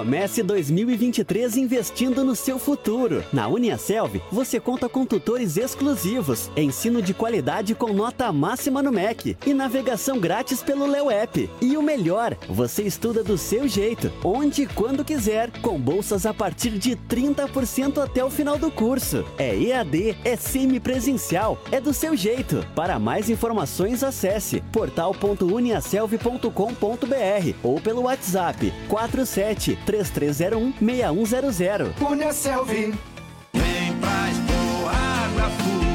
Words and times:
Comece 0.00 0.42
2023 0.42 1.58
investindo 1.58 2.24
no 2.24 2.34
seu 2.34 2.58
futuro. 2.58 3.22
Na 3.30 3.48
Uniaselv, 3.48 4.22
você 4.32 4.58
conta 4.58 4.88
com 4.88 5.04
tutores 5.04 5.58
exclusivos, 5.58 6.50
ensino 6.56 7.02
de 7.02 7.12
qualidade 7.12 7.74
com 7.74 7.92
nota 7.92 8.32
máxima 8.32 8.82
no 8.82 8.90
MEC 8.90 9.36
e 9.44 9.52
navegação 9.52 10.18
grátis 10.18 10.62
pelo 10.62 10.86
Leo 10.86 11.10
App. 11.10 11.50
E 11.60 11.76
o 11.76 11.82
melhor, 11.82 12.34
você 12.48 12.84
estuda 12.84 13.22
do 13.22 13.36
seu 13.36 13.68
jeito, 13.68 14.10
onde 14.24 14.62
e 14.62 14.66
quando 14.66 15.04
quiser, 15.04 15.50
com 15.60 15.78
bolsas 15.78 16.24
a 16.24 16.32
partir 16.32 16.78
de 16.78 16.96
30% 16.96 18.02
até 18.02 18.24
o 18.24 18.30
final 18.30 18.56
do 18.56 18.70
curso. 18.70 19.22
É 19.36 19.54
EAD, 19.54 20.16
é 20.24 20.34
semipresencial, 20.34 21.62
é 21.70 21.78
do 21.78 21.92
seu 21.92 22.16
jeito. 22.16 22.64
Para 22.74 22.98
mais 22.98 23.28
informações, 23.28 24.02
acesse 24.02 24.62
portal.uniaselv.com.br 24.72 27.54
ou 27.62 27.78
pelo 27.82 28.04
WhatsApp 28.04 28.72
47 28.88 29.89
3301 29.90 30.74
6100. 30.78 31.92
Uniaselv. 32.00 32.66
Vem 32.68 32.94
pra 34.00 34.30
expor 34.30 34.94
água 34.94 35.50
Fubra. 35.58 35.89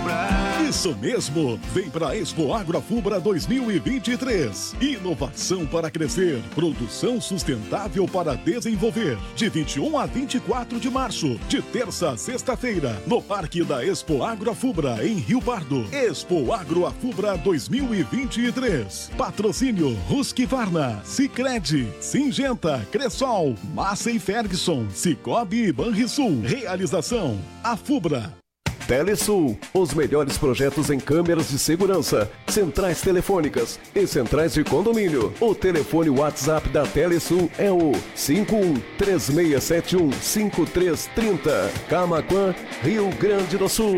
Isso 0.68 0.96
mesmo! 0.96 1.60
Vem 1.76 1.92
para 1.92 2.18
Expo 2.18 2.52
Agrofubra 2.52 3.20
2023. 3.20 4.76
Inovação 4.82 5.64
para 5.64 5.92
crescer, 5.92 6.42
produção 6.56 7.22
sustentável 7.22 8.08
para 8.08 8.34
desenvolver. 8.34 9.16
De 9.36 9.48
21 9.48 9.96
a 9.96 10.08
24 10.08 10.80
de 10.80 10.90
março, 10.90 11.40
de 11.48 11.62
terça 11.62 12.10
a 12.10 12.18
sexta-feira, 12.18 13.00
no 13.06 13.22
Parque 13.22 13.64
da 13.64 13.86
Expo 13.86 14.24
Agrofubra, 14.24 15.06
em 15.06 15.14
Rio 15.14 15.40
Pardo. 15.40 15.86
Expo 15.94 16.52
Agrofubra 16.52 17.38
2023. 17.38 19.12
Patrocínio 19.16 19.96
Husqvarna, 20.10 21.00
Sicredi, 21.04 21.88
Singenta, 22.02 22.84
Cressol, 22.92 23.54
Massa 23.72 24.10
e 24.10 24.18
Ferguson, 24.18 24.88
Cicobi 24.90 25.68
e 25.68 25.72
Banrisul. 25.72 26.42
Realização: 26.42 27.40
a 27.64 27.78
Fubra. 27.78 28.45
Telesul, 28.88 29.58
os 29.74 29.94
melhores 29.94 30.38
projetos 30.38 30.90
em 30.90 31.00
câmeras 31.00 31.50
de 31.50 31.58
segurança, 31.58 32.32
centrais 32.48 33.02
telefônicas 33.02 33.80
e 33.96 34.06
centrais 34.06 34.54
de 34.54 34.64
condomínio. 34.64 35.34
O 35.40 35.56
telefone 35.56 36.10
WhatsApp 36.10 36.70
da 36.70 36.86
Telesul 36.86 37.50
é 37.58 37.72
o 37.72 37.94
51 38.14 38.76
3671 38.98 40.12
5330. 40.12 41.72
Camaquã, 41.90 42.54
Rio 42.82 43.10
Grande 43.20 43.58
do 43.58 43.68
Sul. 43.68 43.96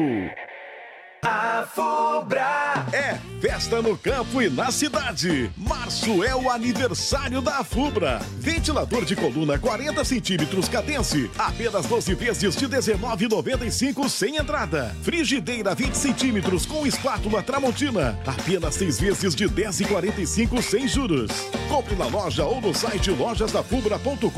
É 2.94 3.17
festa 3.39 3.81
no 3.81 3.97
campo 3.97 4.42
e 4.42 4.50
na 4.50 4.72
cidade. 4.72 5.52
Março 5.56 6.23
é 6.23 6.36
o 6.36 6.50
aniversário 6.50 7.42
da 7.42 7.64
Fubra. 7.64 8.20
Ventilador 8.39 9.06
de 9.06 9.16
coluna 9.16 9.58
40 9.59 10.03
centímetros 10.03 10.67
cadence, 10.67 11.30
apenas 11.38 11.86
12 11.86 12.16
vezes 12.16 12.55
de 12.55 12.67
19,95 12.67 14.09
sem 14.09 14.38
entrada. 14.38 14.95
Frigideira 15.03 15.75
20 15.75 15.94
centímetros 15.94 16.66
com 16.66 16.86
espátula 16.86 17.44
Tramontina, 17.44 18.17
apenas 18.25 18.75
6 18.75 19.00
vezes 19.00 19.36
de 19.36 19.48
10,45 19.48 20.61
sem 20.61 20.88
juros. 20.88 21.31
Compre 21.70 21.95
na 21.95 22.08
loja 22.08 22.45
ou 22.45 22.59
no 22.59 22.73
site 22.73 23.11
lojasdafubra.com.br. 23.11 24.31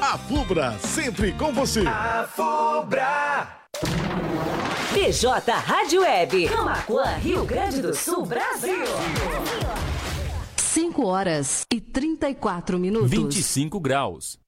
A 0.00 0.18
Fubra, 0.18 0.78
sempre 0.78 1.32
com 1.32 1.52
você. 1.52 1.84
A 1.86 2.28
Fubra. 2.34 3.61
BJ 4.92 5.50
Rádio 5.50 6.02
Web. 6.02 6.48
Camacuã, 6.48 7.16
Rio 7.16 7.44
Grande 7.46 7.80
do 7.80 7.94
Sul, 7.94 8.26
Brasil. 8.26 8.84
5 10.56 11.06
horas 11.06 11.66
e 11.72 11.80
34 11.80 12.78
minutos. 12.78 13.10
25 13.10 13.80
graus. 13.80 14.38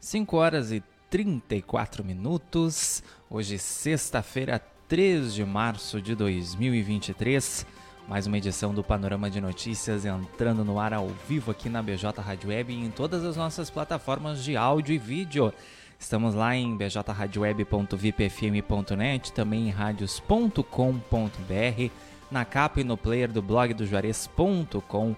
Cinco 0.00 0.36
horas 0.36 0.70
e 0.70 0.82
34 1.14 2.02
minutos. 2.02 3.00
Hoje, 3.30 3.56
sexta-feira, 3.56 4.60
3 4.88 5.32
de 5.32 5.44
março 5.44 6.02
de 6.02 6.12
2023. 6.12 7.64
Mais 8.08 8.26
uma 8.26 8.36
edição 8.36 8.74
do 8.74 8.82
Panorama 8.82 9.30
de 9.30 9.40
Notícias 9.40 10.04
entrando 10.04 10.64
no 10.64 10.80
ar 10.80 10.92
ao 10.92 11.06
vivo 11.28 11.52
aqui 11.52 11.68
na 11.68 11.80
BJ 11.80 12.20
Rádio 12.20 12.50
Web 12.50 12.72
e 12.72 12.84
em 12.84 12.90
todas 12.90 13.22
as 13.22 13.36
nossas 13.36 13.70
plataformas 13.70 14.42
de 14.42 14.56
áudio 14.56 14.92
e 14.92 14.98
vídeo. 14.98 15.54
Estamos 16.00 16.34
lá 16.34 16.56
em 16.56 16.76
bjradioweb.vipfm.net, 16.76 19.32
também 19.32 19.68
em 19.68 19.70
radios.com.br, 19.70 21.92
na 22.28 22.44
capa 22.44 22.80
e 22.80 22.84
no 22.84 22.96
player 22.96 23.30
do 23.30 23.40
blog 23.40 23.72
do 23.72 23.86
Juarez.com.br, 23.86 25.14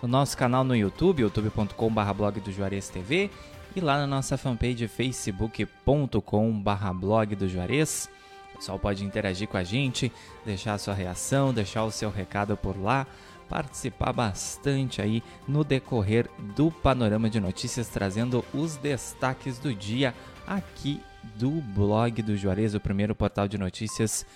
no 0.00 0.08
nosso 0.08 0.36
canal 0.36 0.62
no 0.62 0.76
YouTube, 0.76 1.22
youtube.com.br 1.22 2.12
blog 2.14 2.38
do 2.38 2.52
Juarez 2.52 2.88
TV 2.88 3.28
e 3.74 3.80
lá 3.80 3.98
na 3.98 4.06
nossa 4.06 4.36
fanpage 4.36 4.86
facebook.com/barra 4.88 6.92
blog 6.92 7.34
do 7.36 7.48
Juarez. 7.48 8.10
O 8.52 8.58
pessoal 8.58 8.78
pode 8.78 9.02
interagir 9.04 9.48
com 9.48 9.56
a 9.56 9.64
gente, 9.64 10.12
deixar 10.44 10.74
a 10.74 10.78
sua 10.78 10.92
reação, 10.94 11.54
deixar 11.54 11.84
o 11.84 11.90
seu 11.90 12.10
recado 12.10 12.54
por 12.56 12.80
lá, 12.80 13.06
participar 13.48 14.12
bastante 14.12 15.00
aí 15.00 15.22
no 15.48 15.64
decorrer 15.64 16.28
do 16.56 16.70
panorama 16.70 17.30
de 17.30 17.40
notícias, 17.40 17.88
trazendo 17.88 18.44
os 18.52 18.76
destaques 18.76 19.58
do 19.58 19.74
dia 19.74 20.14
aqui 20.46 21.00
do 21.36 21.50
blog 21.50 22.20
do 22.22 22.36
Juarez, 22.36 22.74
o 22.74 22.80
primeiro 22.80 23.14
portal 23.14 23.48
de 23.48 23.56
notícias 23.56 24.26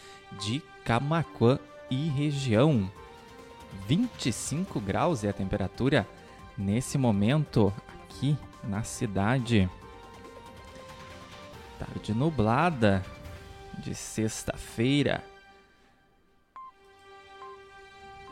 de 0.40 0.62
Camaquã 0.84 1.58
e 1.90 2.08
região. 2.08 2.90
25 3.88 4.80
graus 4.80 5.24
é 5.24 5.28
a 5.28 5.32
temperatura 5.32 6.06
nesse 6.56 6.96
momento 6.96 7.72
aqui 8.04 8.38
na 8.68 8.82
cidade. 8.82 9.68
Tarde 11.78 12.14
nublada 12.14 13.04
de 13.78 13.94
sexta-feira. 13.94 15.22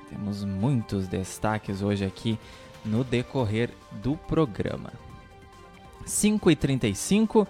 Temos 0.08 0.44
muitos 0.44 1.08
destaques 1.08 1.82
hoje 1.82 2.04
aqui 2.04 2.38
no 2.84 3.02
decorrer 3.02 3.70
do 4.02 4.16
programa. 4.16 4.92
5h35, 6.04 7.46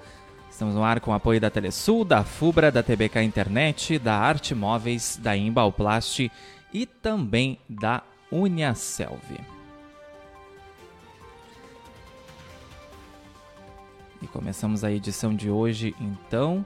estamos 0.50 0.74
no 0.74 0.84
ar 0.84 1.00
com 1.00 1.10
o 1.10 1.14
apoio 1.14 1.40
da 1.40 1.50
Telesul, 1.50 2.04
da 2.04 2.22
Fubra, 2.22 2.70
da 2.70 2.82
TBK 2.82 3.22
Internet, 3.22 3.98
da 3.98 4.16
Arte 4.16 4.54
Móveis, 4.54 5.18
da 5.20 5.36
Embalplast 5.36 6.30
e 6.72 6.86
também 6.86 7.58
da 7.68 8.02
Uniaselv. 8.30 9.22
E 14.22 14.26
começamos 14.28 14.84
a 14.84 14.92
edição 14.92 15.34
de 15.34 15.50
hoje, 15.50 15.96
então, 16.00 16.64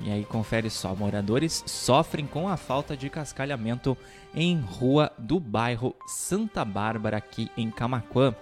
E 0.00 0.10
aí 0.10 0.24
confere 0.24 0.70
só, 0.70 0.94
moradores 0.94 1.64
sofrem 1.66 2.26
com 2.26 2.48
a 2.48 2.56
falta 2.56 2.96
de 2.96 3.10
cascalhamento 3.10 3.96
em 4.34 4.60
rua 4.60 5.12
do 5.18 5.40
bairro 5.40 5.94
Santa 6.06 6.64
Bárbara 6.64 7.16
aqui 7.16 7.50
em 7.56 7.70
Camaquã. 7.70 8.34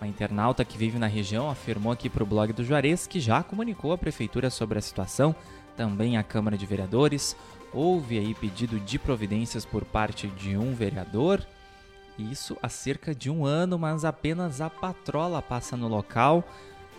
Uma 0.00 0.06
internauta 0.06 0.64
que 0.64 0.78
vive 0.78 0.98
na 0.98 1.06
região 1.06 1.50
afirmou 1.50 1.92
aqui 1.92 2.08
para 2.08 2.22
o 2.22 2.26
blog 2.26 2.52
do 2.52 2.64
Juarez 2.64 3.06
que 3.06 3.18
já 3.18 3.42
comunicou 3.42 3.92
à 3.92 3.98
prefeitura 3.98 4.48
sobre 4.48 4.78
a 4.78 4.82
situação, 4.82 5.34
também 5.76 6.16
à 6.16 6.22
Câmara 6.22 6.56
de 6.56 6.66
Vereadores. 6.66 7.36
Houve 7.72 8.18
aí 8.18 8.34
pedido 8.34 8.78
de 8.78 8.98
providências 8.98 9.64
por 9.64 9.84
parte 9.84 10.28
de 10.28 10.56
um 10.56 10.72
vereador, 10.72 11.44
isso 12.18 12.56
há 12.62 12.68
cerca 12.68 13.14
de 13.14 13.30
um 13.30 13.44
ano, 13.44 13.78
mas 13.78 14.04
apenas 14.04 14.60
a 14.60 14.70
patrola 14.70 15.42
passa 15.42 15.76
no 15.76 15.86
local 15.86 16.42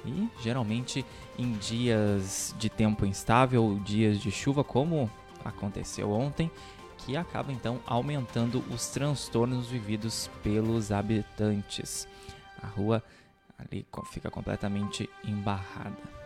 e 0.07 0.29
geralmente 0.41 1.05
em 1.37 1.51
dias 1.53 2.55
de 2.57 2.69
tempo 2.69 3.05
instável, 3.05 3.79
dias 3.83 4.19
de 4.19 4.31
chuva, 4.31 4.63
como 4.63 5.09
aconteceu 5.43 6.11
ontem, 6.11 6.49
que 6.97 7.15
acaba 7.15 7.51
então 7.51 7.79
aumentando 7.85 8.63
os 8.71 8.87
transtornos 8.89 9.67
vividos 9.67 10.29
pelos 10.41 10.91
habitantes. 10.91 12.07
A 12.61 12.67
rua 12.67 13.03
ali 13.57 13.85
fica 14.11 14.31
completamente 14.31 15.09
embarrada. 15.23 16.16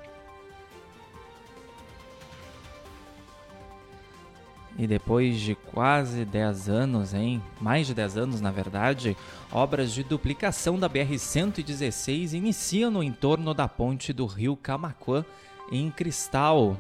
E 4.78 4.88
depois 4.88 5.40
de 5.40 5.54
quase 5.54 6.24
10 6.26 6.70
anos, 6.70 7.14
hein? 7.14 7.42
Mais 7.60 7.88
de 7.88 7.94
10 7.94 8.18
anos, 8.18 8.42
na 8.42 8.52
verdade, 8.52 9.18
obras 9.52 9.92
de 9.92 10.04
duplicação 10.04 10.80
da 10.80 10.90
BR-116 10.90 12.34
iniciam 12.34 12.90
no 12.90 13.04
entorno 13.04 13.54
da 13.54 13.68
ponte 13.68 14.14
do 14.14 14.26
rio 14.26 14.56
Camaquã, 14.56 15.26
em 15.72 15.92
Cristal. 15.92 16.78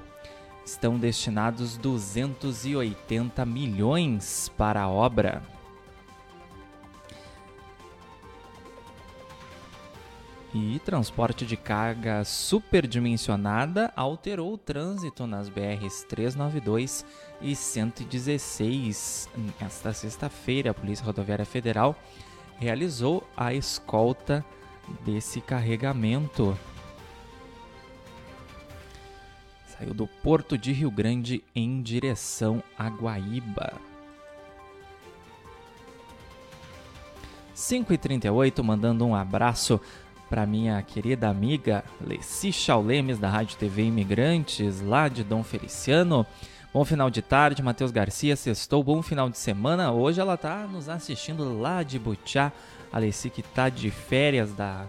Estão 0.66 0.98
destinados 0.98 1.78
280 1.78 3.46
milhões 3.46 4.50
para 4.58 4.82
a 4.82 4.90
obra. 4.90 5.42
E 10.54 10.80
transporte 10.80 11.46
de 11.46 11.56
carga 11.56 12.26
superdimensionada 12.26 13.92
alterou 13.96 14.54
o 14.54 14.58
trânsito 14.58 15.26
nas 15.26 15.48
BRs 15.48 16.04
392 16.10 17.06
e 17.42 17.56
116. 17.56 19.30
Nesta 19.60 19.94
sexta-feira, 19.94 20.72
a 20.72 20.74
Polícia 20.74 21.06
Rodoviária 21.06 21.46
Federal 21.46 21.96
realizou 22.58 23.28
a 23.36 23.54
escolta 23.54 24.46
desse 25.06 25.42
carregamento. 25.42 26.58
Saiu 29.66 29.94
do 29.94 30.08
Porto 30.08 30.58
de 30.58 30.72
Rio 30.72 30.92
Grande 30.92 31.44
em 31.56 31.82
direção 31.82 32.64
a 32.78 32.88
Guaíba. 32.88 33.74
5h38, 37.56 38.64
mandando 38.64 39.06
um 39.06 39.16
abraço 39.16 39.80
para 40.30 40.46
minha 40.46 40.82
querida 40.82 41.30
amiga 41.30 41.84
Leci 42.00 42.54
Chaulemes, 42.54 43.20
da 43.20 43.30
Rádio 43.30 43.58
TV 43.58 43.84
Imigrantes, 43.84 44.82
lá 44.82 45.08
de 45.08 45.24
Dom 45.24 45.44
Feliciano. 45.44 46.26
Bom 46.74 46.86
final 46.86 47.10
de 47.10 47.22
tarde, 47.22 47.62
Matheus 47.62 47.92
Garcia, 47.92 48.34
sextou, 48.34 48.82
bom 48.82 49.02
final 49.02 49.30
de 49.30 49.38
semana. 49.38 49.92
Hoje 49.92 50.22
ela 50.22 50.38
tá 50.38 50.66
nos 50.72 50.88
assistindo 50.88 51.60
lá 51.60 51.84
de 51.84 52.00
Butiá. 52.00 52.50
A 52.94 52.98
Leci 52.98 53.30
que 53.30 53.44
tá 53.44 53.68
de 53.68 53.92
férias 53.92 54.54
da 54.54 54.86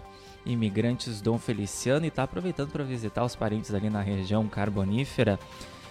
Imigrantes 0.47 1.21
Dom 1.21 1.39
Feliciano 1.39 2.07
e 2.07 2.11
tá 2.11 2.23
aproveitando 2.23 2.71
para 2.71 2.85
visitar 2.85 3.25
os 3.25 3.35
parentes 3.35 3.75
ali 3.75 3.91
na 3.91 4.01
região 4.01 4.47
carbonífera. 4.47 5.41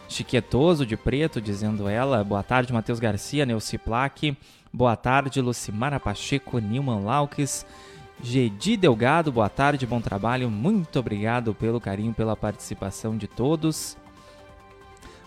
Chiquetoso 0.07 0.85
de 0.85 0.95
preto, 0.95 1.41
dizendo 1.41 1.89
ela. 1.89 2.23
Boa 2.23 2.41
tarde, 2.41 2.71
Matheus 2.71 2.99
Garcia, 2.99 3.45
Neuci 3.45 3.77
Plaque. 3.77 4.37
Boa 4.71 4.95
tarde, 4.95 5.41
Lucimara 5.41 5.99
Pacheco, 5.99 6.57
Nilman 6.59 7.03
Laukes. 7.03 7.65
Gedi 8.23 8.77
Delgado, 8.77 9.29
boa 9.29 9.49
tarde, 9.49 9.85
bom 9.85 9.99
trabalho, 9.99 10.49
muito 10.49 10.99
obrigado 10.99 11.53
pelo 11.53 11.81
carinho, 11.81 12.13
pela 12.13 12.35
participação 12.37 13.17
de 13.17 13.27
todos. 13.27 13.97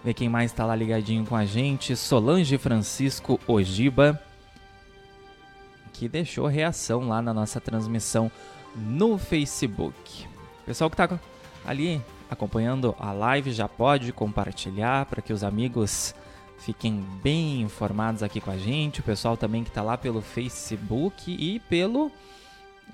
Ver 0.05 0.13
quem 0.13 0.29
mais 0.29 0.51
está 0.51 0.67
lá 0.67 0.77
ligadinho 0.77 1.25
com 1.25 1.35
a 1.35 1.47
gente, 1.47 1.97
Solange 1.97 2.59
Francisco 2.59 3.41
Ojiba, 3.47 4.21
que 5.95 6.07
deixou 6.09 6.47
reação 6.47 7.09
lá 7.09 7.23
na 7.23 7.33
nossa 7.33 7.59
transmissão 7.59 8.31
no 8.77 9.17
Facebook. 9.17 10.27
Pessoal 10.67 10.91
que 10.91 11.03
está 11.03 11.19
ali 11.65 12.03
acompanhando 12.29 12.95
a 12.99 13.13
live 13.13 13.51
já 13.51 13.67
pode 13.67 14.13
compartilhar 14.13 15.07
para 15.07 15.23
que 15.23 15.33
os 15.33 15.43
amigos 15.43 16.15
fiquem 16.59 17.03
bem 17.23 17.63
informados 17.63 18.23
aqui 18.23 18.43
com 18.43 18.51
a 18.51 18.59
gente. 18.59 19.01
O 19.01 19.05
pessoal 19.05 19.39
também 19.39 19.65
que 19.65 19.71
está 19.71 19.83
lá 19.83 19.97
pelo 19.97 20.21
Facebook 20.21 21.31
e 21.31 21.61
pelo 21.61 22.13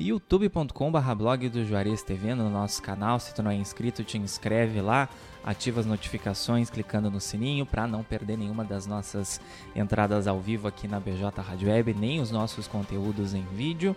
youtube.com.br 0.00 1.14
blog 1.14 1.48
do 1.50 1.64
Juarez 1.64 2.02
TV 2.02 2.34
no 2.34 2.48
nosso 2.48 2.82
canal. 2.82 3.20
Se 3.20 3.34
tu 3.34 3.42
não 3.42 3.50
é 3.50 3.54
inscrito, 3.54 4.02
te 4.02 4.16
inscreve 4.16 4.80
lá, 4.80 5.08
ativa 5.44 5.80
as 5.80 5.86
notificações 5.86 6.70
clicando 6.70 7.10
no 7.10 7.20
sininho 7.20 7.66
para 7.66 7.86
não 7.86 8.02
perder 8.02 8.38
nenhuma 8.38 8.64
das 8.64 8.86
nossas 8.86 9.40
entradas 9.76 10.26
ao 10.26 10.40
vivo 10.40 10.66
aqui 10.66 10.88
na 10.88 10.98
BJ 10.98 11.42
Rádio 11.42 11.68
Web, 11.68 11.94
nem 11.94 12.20
os 12.20 12.30
nossos 12.30 12.66
conteúdos 12.66 13.34
em 13.34 13.44
vídeo. 13.52 13.94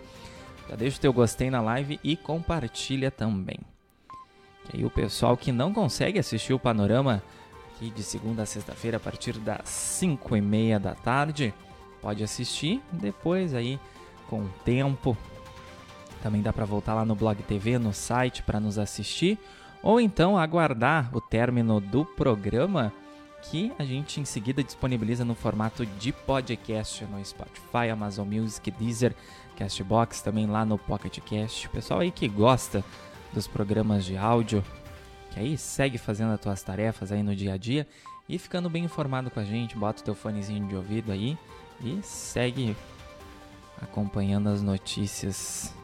Já 0.70 0.76
deixa 0.76 0.98
o 0.98 1.02
teu 1.02 1.14
gostei 1.14 1.50
na 1.50 1.62
live 1.62 2.00
e 2.04 2.18
compartilha 2.18 3.10
também. 3.10 3.60
E 4.74 4.78
aí 4.78 4.86
o 4.86 4.90
pessoal 4.90 5.38
que 5.38 5.52
não 5.52 5.74
consegue 5.74 6.20
assistir 6.20 6.54
o 6.54 6.60
panorama 6.60 7.24
aqui 7.74 7.90
de 7.90 8.04
segunda 8.04 8.44
a 8.44 8.46
sexta-feira 8.46 8.98
a 8.98 9.00
partir 9.00 9.38
das 9.40 9.70
5 9.70 10.36
e 10.36 10.42
meia 10.42 10.80
da 10.80 10.96
tarde, 10.96 11.54
pode 12.02 12.24
assistir 12.24 12.82
depois 12.92 13.54
aí 13.54 13.80
com 14.30 14.48
tempo 14.66 15.18
também 16.24 16.42
dá 16.42 16.54
para 16.54 16.64
voltar 16.64 16.94
lá 16.94 17.04
no 17.04 17.16
Blog 17.16 17.44
TV, 17.44 17.78
no 17.78 17.94
site 17.94 18.44
para 18.44 18.58
nos 18.58 18.80
assistir, 18.80 19.38
ou 19.84 20.00
então 20.00 20.38
aguardar 20.38 21.10
o 21.14 21.20
término 21.20 21.82
do 21.82 22.06
programa 22.06 22.94
que 23.42 23.74
a 23.78 23.84
gente 23.84 24.22
em 24.22 24.26
seguida 24.26 24.64
disponibiliza 24.64 25.26
no 25.26 25.36
formato 25.36 25.86
de 25.86 26.14
podcast 26.14 27.04
no 27.04 27.24
Spotify, 27.24 27.90
Amazon 27.92 28.26
Music, 28.26 28.72
Deezer, 28.72 29.14
Castbox, 29.58 30.22
também 30.22 30.48
lá 30.48 30.64
no 30.64 30.78
Pocket 30.78 31.20
Cast. 31.20 31.68
Pessoal 31.68 32.00
aí 32.00 32.10
que 32.10 32.30
gosta 32.30 32.86
dos 33.34 33.46
programas 33.46 34.06
de 34.06 34.16
áudio, 34.16 34.64
que 35.32 35.42
aí 35.42 35.58
segue 35.58 35.98
fazendo 35.98 36.32
as 36.32 36.40
tuas 36.40 36.64
tarefas 36.64 37.12
aí 37.12 37.22
no 37.22 37.36
dia 37.36 37.56
a 37.56 37.58
dia 37.58 37.86
e 38.30 38.40
ficando 38.40 38.70
bem 38.70 38.86
informado 38.86 39.30
com 39.30 39.42
a 39.42 39.44
gente, 39.44 39.76
bota 39.76 40.02
o 40.02 40.06
teu 40.06 40.16
fonezinho 40.16 40.66
de 40.70 40.76
ouvido 40.76 41.12
aí 41.12 41.38
e 41.82 42.00
segue 42.02 42.78
acompanhando 43.82 44.48
as 44.48 44.62
notícias 44.62 45.76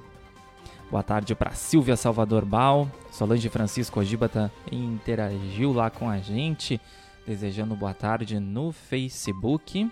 Boa 0.89 1.03
tarde 1.03 1.36
para 1.36 1.51
Silvia 1.51 1.95
Salvador 1.95 2.44
Bal. 2.44 2.89
Solange 3.12 3.47
Francisco 3.47 4.00
Ogibata 4.00 4.51
interagiu 4.71 5.71
lá 5.71 5.91
com 5.91 6.09
a 6.09 6.18
gente, 6.18 6.81
desejando 7.27 7.75
boa 7.75 7.94
tarde 7.94 8.39
no 8.39 8.71
Facebook. 8.71 9.88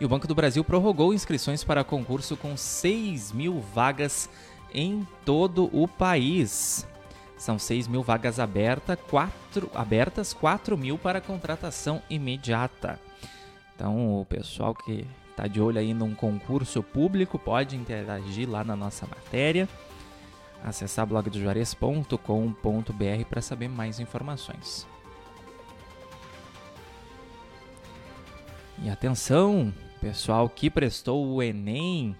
E 0.00 0.04
o 0.06 0.08
Banco 0.08 0.26
do 0.26 0.34
Brasil 0.34 0.64
prorrogou 0.64 1.12
inscrições 1.12 1.62
para 1.62 1.84
concurso 1.84 2.34
com 2.34 2.56
6 2.56 3.32
mil 3.32 3.60
vagas 3.60 4.30
em 4.72 5.06
todo 5.22 5.68
o 5.70 5.86
país. 5.86 6.88
São 7.36 7.58
6 7.58 7.88
mil 7.88 8.02
vagas 8.02 8.40
aberta, 8.40 8.96
quatro, 8.96 9.70
abertas, 9.74 10.32
4 10.32 10.78
mil 10.78 10.96
para 10.96 11.20
contratação 11.20 12.02
imediata. 12.08 12.98
Então, 13.74 14.18
o 14.18 14.24
pessoal 14.24 14.74
que 14.74 15.06
tá 15.36 15.46
de 15.46 15.60
olho 15.60 15.78
aí 15.78 15.92
num 15.92 16.14
concurso 16.14 16.82
público, 16.82 17.38
pode 17.38 17.76
interagir 17.76 18.48
lá 18.48 18.64
na 18.64 18.74
nossa 18.74 19.06
matéria. 19.06 19.68
Acessar 20.64 21.06
blogdojuarez.com.br 21.06 23.24
para 23.28 23.42
saber 23.42 23.68
mais 23.68 24.00
informações. 24.00 24.86
E 28.82 28.90
atenção, 28.90 29.72
pessoal 30.00 30.48
que 30.48 30.70
prestou 30.70 31.26
o 31.26 31.42
Enem 31.42 32.16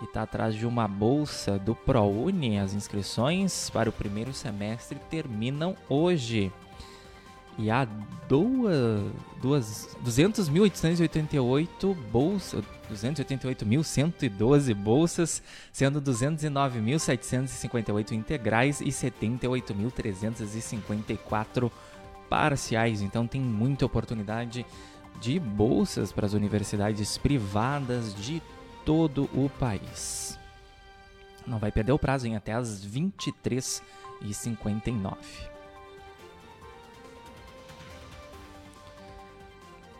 e 0.00 0.04
está 0.04 0.22
atrás 0.22 0.54
de 0.54 0.66
uma 0.66 0.86
bolsa 0.86 1.58
do 1.58 1.74
ProUni, 1.74 2.58
as 2.58 2.72
inscrições 2.72 3.68
para 3.70 3.90
o 3.90 3.92
primeiro 3.92 4.32
semestre 4.32 4.98
terminam 5.10 5.76
hoje. 5.88 6.52
E 7.58 7.70
há 7.72 7.88
duas, 8.28 9.10
duas 9.42 9.88
200.888 10.04 11.96
bolsas, 12.12 12.62
288.112 12.88 14.74
bolsas, 14.74 15.42
sendo 15.72 16.00
209.758 16.00 18.12
integrais 18.12 18.80
e 18.80 18.90
78.354 18.90 21.68
parciais. 22.30 23.02
Então 23.02 23.26
tem 23.26 23.40
muita 23.40 23.84
oportunidade 23.84 24.64
de 25.20 25.40
bolsas 25.40 26.12
para 26.12 26.26
as 26.26 26.34
universidades 26.34 27.18
privadas 27.18 28.14
de 28.14 28.40
todo 28.84 29.28
o 29.34 29.50
país. 29.58 30.38
Não 31.44 31.58
vai 31.58 31.72
perder 31.72 31.90
o 31.90 31.98
prazo 31.98 32.28
em 32.28 32.36
até 32.36 32.52
as 32.52 32.86
23h59. 32.86 35.57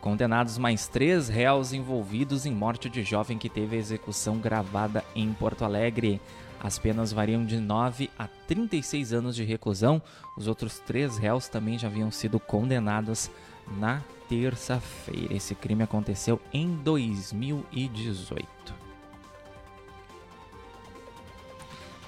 Condenados 0.01 0.57
mais 0.57 0.87
três 0.87 1.27
réus 1.27 1.73
envolvidos 1.73 2.45
em 2.45 2.53
morte 2.53 2.89
de 2.89 3.03
jovem 3.03 3.37
que 3.37 3.49
teve 3.49 3.75
a 3.75 3.79
execução 3.79 4.37
gravada 4.37 5.03
em 5.13 5.33
Porto 5.33 5.65
Alegre. 5.65 6.21
As 6.61 6.79
penas 6.79 7.11
variam 7.11 7.45
de 7.45 7.57
9 7.57 8.09
a 8.17 8.27
36 8.47 9.11
anos 9.13 9.35
de 9.35 9.43
reclusão. 9.43 10.01
Os 10.37 10.47
outros 10.47 10.79
três 10.79 11.17
réus 11.17 11.49
também 11.49 11.77
já 11.77 11.87
haviam 11.87 12.11
sido 12.11 12.39
condenados 12.39 13.29
na 13.77 14.01
terça-feira. 14.29 15.33
Esse 15.33 15.53
crime 15.53 15.83
aconteceu 15.83 16.39
em 16.53 16.75
2018. 16.75 18.47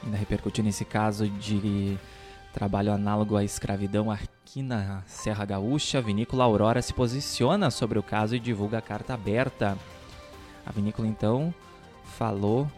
Ainda 0.03 0.17
repercutindo 0.17 0.69
esse 0.69 0.85
caso 0.85 1.27
de 1.27 1.97
trabalho 2.53 2.91
análogo 2.91 3.37
à 3.37 3.43
escravidão 3.43 4.11
aqui 4.11 4.61
na 4.61 5.01
Serra 5.07 5.45
Gaúcha, 5.45 5.97
a 5.97 6.01
vinícola 6.01 6.43
Aurora 6.43 6.81
se 6.81 6.93
posiciona 6.93 7.71
sobre 7.71 7.97
o 7.97 8.03
caso 8.03 8.35
e 8.35 8.39
divulga 8.39 8.79
a 8.79 8.81
carta 8.81 9.13
aberta. 9.13 9.77
A 10.65 10.71
vinícola 10.71 11.07
então 11.07 11.53
falou 12.03 12.69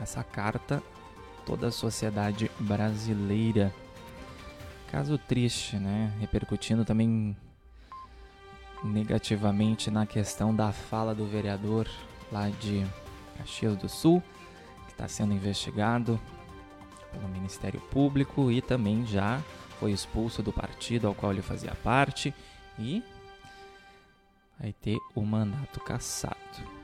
essa 0.00 0.22
carta 0.22 0.82
toda 1.46 1.68
a 1.68 1.72
sociedade 1.72 2.50
brasileira. 2.60 3.74
Caso 4.90 5.16
triste, 5.16 5.76
né? 5.76 6.12
Repercutindo 6.20 6.84
também 6.84 7.36
negativamente 8.82 9.90
na 9.90 10.06
questão 10.06 10.54
da 10.54 10.72
fala 10.72 11.14
do 11.14 11.26
vereador 11.26 11.88
lá 12.32 12.48
de 12.48 12.86
Caxias 13.36 13.76
do 13.76 13.88
Sul, 13.88 14.22
que 14.86 14.92
está 14.92 15.08
sendo 15.08 15.32
investigado 15.32 16.20
pelo 17.12 17.28
Ministério 17.28 17.80
Público 17.90 18.50
e 18.50 18.60
também 18.60 19.06
já 19.06 19.40
foi 19.78 19.92
expulso 19.92 20.42
do 20.42 20.52
partido 20.52 21.06
ao 21.06 21.14
qual 21.14 21.32
ele 21.32 21.42
fazia 21.42 21.74
parte 21.82 22.34
e 22.78 23.02
vai 24.58 24.72
ter 24.72 24.98
o 25.14 25.22
mandato 25.22 25.80
cassado. 25.80 26.80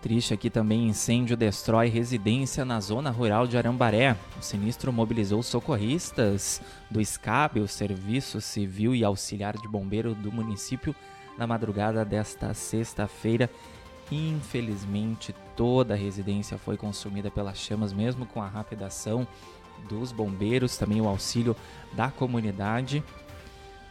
Triste 0.00 0.32
aqui 0.32 0.48
também, 0.48 0.88
incêndio 0.88 1.36
destrói 1.36 1.88
residência 1.88 2.64
na 2.64 2.78
zona 2.78 3.10
rural 3.10 3.48
de 3.48 3.58
Arambaré. 3.58 4.16
O 4.38 4.42
sinistro 4.42 4.92
mobilizou 4.92 5.42
socorristas 5.42 6.62
do 6.88 7.04
SCAB, 7.04 7.58
o 7.58 7.66
Serviço 7.66 8.40
Civil 8.40 8.94
e 8.94 9.04
Auxiliar 9.04 9.56
de 9.56 9.66
Bombeiro 9.66 10.14
do 10.14 10.30
município, 10.30 10.94
na 11.36 11.48
madrugada 11.48 12.04
desta 12.04 12.54
sexta-feira. 12.54 13.50
Infelizmente, 14.10 15.34
toda 15.54 15.94
a 15.94 15.96
residência 15.96 16.56
foi 16.56 16.76
consumida 16.76 17.30
pelas 17.30 17.58
chamas, 17.58 17.92
mesmo 17.92 18.24
com 18.24 18.42
a 18.42 18.48
rápida 18.48 18.86
ação 18.86 19.26
dos 19.88 20.12
bombeiros, 20.12 20.76
também 20.76 21.00
o 21.00 21.08
auxílio 21.08 21.54
da 21.92 22.10
comunidade. 22.10 23.04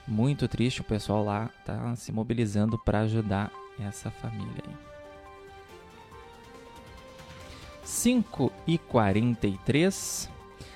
Muito 0.08 0.48
triste, 0.48 0.82
o 0.82 0.86
pessoal 0.86 1.24
lá 1.24 1.50
está 1.60 1.96
se 1.96 2.12
mobilizando 2.12 2.78
para 2.78 3.02
ajudar 3.02 3.52
essa 3.80 4.10
família 4.10 4.64
aí. 4.68 4.74
5 7.84 8.52
e 8.66 8.78
43. 8.78 10.30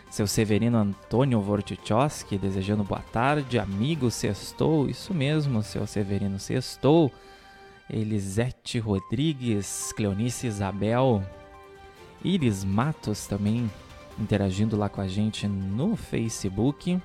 Seu 0.10 0.28
Severino 0.28 0.78
Antônio 0.78 1.40
Vortichowski 1.40 2.38
desejando 2.38 2.84
boa 2.84 3.02
tarde, 3.02 3.58
amigo 3.58 4.12
Sextou, 4.12 4.90
isso 4.90 5.14
mesmo, 5.14 5.64
seu 5.64 5.88
Severino 5.88 6.38
Sextou. 6.38 7.12
Elisete 7.92 8.80
Rodrigues, 8.80 9.92
Cleonice 9.96 10.48
Isabel, 10.48 11.24
Iris 12.24 12.64
Matos 12.64 13.28
também 13.28 13.70
interagindo 14.20 14.78
lá 14.78 14.88
com 14.88 15.02
a 15.02 15.08
gente 15.08 15.48
no 15.48 15.96
Facebook. 15.96 17.00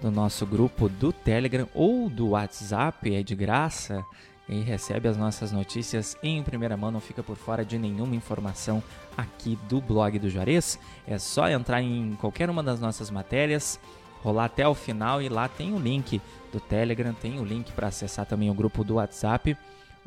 do 0.01 0.09
nosso 0.09 0.45
grupo 0.45 0.87
do 0.87 1.11
Telegram 1.11 1.67
ou 1.73 2.09
do 2.09 2.29
WhatsApp, 2.29 3.13
é 3.13 3.21
de 3.21 3.35
graça 3.35 4.05
e 4.47 4.61
recebe 4.61 5.07
as 5.07 5.15
nossas 5.15 5.51
notícias 5.51 6.17
em 6.23 6.41
primeira 6.41 6.75
mão, 6.75 6.89
não 6.89 6.99
fica 6.99 7.21
por 7.21 7.35
fora 7.35 7.63
de 7.63 7.77
nenhuma 7.77 8.15
informação 8.15 8.81
aqui 9.15 9.57
do 9.69 9.79
blog 9.79 10.17
do 10.17 10.29
Juarez. 10.29 10.79
É 11.07 11.19
só 11.19 11.47
entrar 11.47 11.81
em 11.81 12.15
qualquer 12.19 12.49
uma 12.49 12.63
das 12.63 12.79
nossas 12.79 13.11
matérias, 13.11 13.79
rolar 14.23 14.45
até 14.45 14.67
o 14.67 14.73
final 14.73 15.21
e 15.21 15.29
lá 15.29 15.47
tem 15.47 15.73
o 15.73 15.79
link 15.79 16.19
do 16.51 16.59
Telegram, 16.59 17.13
tem 17.13 17.39
o 17.39 17.45
link 17.45 17.71
para 17.73 17.87
acessar 17.87 18.25
também 18.25 18.49
o 18.49 18.53
grupo 18.53 18.83
do 18.83 18.95
WhatsApp. 18.95 19.55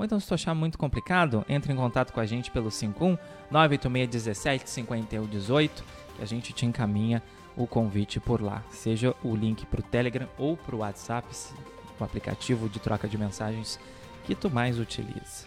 Ou 0.03 0.05
então, 0.05 0.19
se 0.19 0.27
tu 0.27 0.35
achar 0.35 0.53
muito 0.53 0.77
complicado, 0.77 1.47
entre 1.49 1.73
em 1.73 1.77
contato 1.77 2.13
com 2.13 2.19
a 2.19 2.27
gente 2.27 2.51
pelo 2.51 2.73
51 2.73 3.17
986 3.49 4.63
5118, 4.67 5.85
que 6.17 6.23
a 6.23 6.25
gente 6.27 6.53
te 6.53 6.67
encaminha 6.67 7.23
o 7.57 7.69
convite 7.69 8.19
por 8.19 8.43
lá. 8.43 8.65
Seja 8.69 9.15
o 9.23 9.37
link 9.37 9.65
para 9.65 9.79
o 9.79 9.83
Telegram 9.85 10.29
ou 10.37 10.57
para 10.57 10.75
o 10.75 10.81
WhatsApp, 10.81 11.29
o 12.01 12.03
aplicativo 12.03 12.69
de 12.69 12.81
troca 12.81 13.07
de 13.07 13.17
mensagens 13.17 13.79
que 14.25 14.35
tu 14.35 14.51
mais 14.51 14.77
utiliza? 14.81 15.47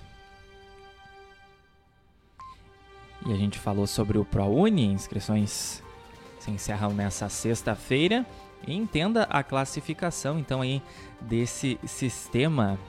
E 3.26 3.34
a 3.34 3.36
gente 3.36 3.60
falou 3.60 3.86
sobre 3.86 4.18
o 4.18 4.24
ProUni, 4.24 4.86
inscrições 4.86 5.84
se 6.40 6.50
encerram 6.50 6.94
nessa 6.94 7.28
sexta-feira. 7.28 8.26
Entenda 8.66 9.24
a 9.24 9.44
classificação 9.44 10.40
então 10.40 10.62
aí 10.62 10.82
desse 11.20 11.78
sistema 11.84 12.80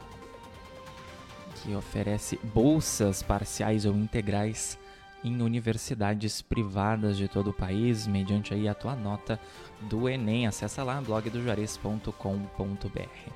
que 1.62 1.74
oferece 1.74 2.38
bolsas 2.42 3.22
parciais 3.22 3.84
ou 3.84 3.94
integrais 3.94 4.78
em 5.24 5.42
universidades 5.42 6.40
privadas 6.40 7.16
de 7.16 7.26
todo 7.26 7.50
o 7.50 7.52
país, 7.52 8.06
mediante 8.06 8.54
aí 8.54 8.68
a 8.68 8.74
tua 8.74 8.94
nota 8.94 9.40
do 9.80 10.08
Enem. 10.08 10.46
Acesse 10.46 10.80
lá 10.80 11.00
blogdojuarez.com.br. 11.00 13.30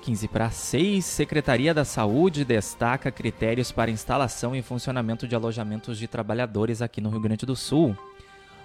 15 0.00 0.28
para 0.28 0.50
6, 0.50 1.04
Secretaria 1.04 1.74
da 1.74 1.84
Saúde 1.84 2.42
destaca 2.42 3.12
critérios 3.12 3.70
para 3.70 3.90
instalação 3.90 4.56
e 4.56 4.62
funcionamento 4.62 5.28
de 5.28 5.34
alojamentos 5.34 5.98
de 5.98 6.08
trabalhadores 6.08 6.80
aqui 6.80 7.02
no 7.02 7.10
Rio 7.10 7.20
Grande 7.20 7.44
do 7.44 7.54
Sul. 7.54 7.94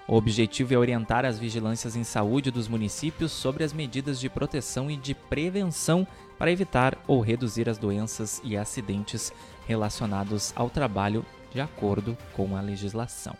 O 0.07 0.15
objetivo 0.15 0.73
é 0.73 0.77
orientar 0.77 1.25
as 1.25 1.37
vigilâncias 1.37 1.95
em 1.95 2.03
saúde 2.03 2.51
dos 2.51 2.67
municípios 2.67 3.31
sobre 3.31 3.63
as 3.63 3.73
medidas 3.73 4.19
de 4.19 4.29
proteção 4.29 4.89
e 4.89 4.95
de 4.95 5.13
prevenção 5.13 6.07
para 6.37 6.51
evitar 6.51 6.97
ou 7.07 7.21
reduzir 7.21 7.69
as 7.69 7.77
doenças 7.77 8.41
e 8.43 8.57
acidentes 8.57 9.31
relacionados 9.67 10.53
ao 10.55 10.69
trabalho 10.69 11.25
de 11.51 11.61
acordo 11.61 12.17
com 12.33 12.55
a 12.55 12.61
legislação. 12.61 13.35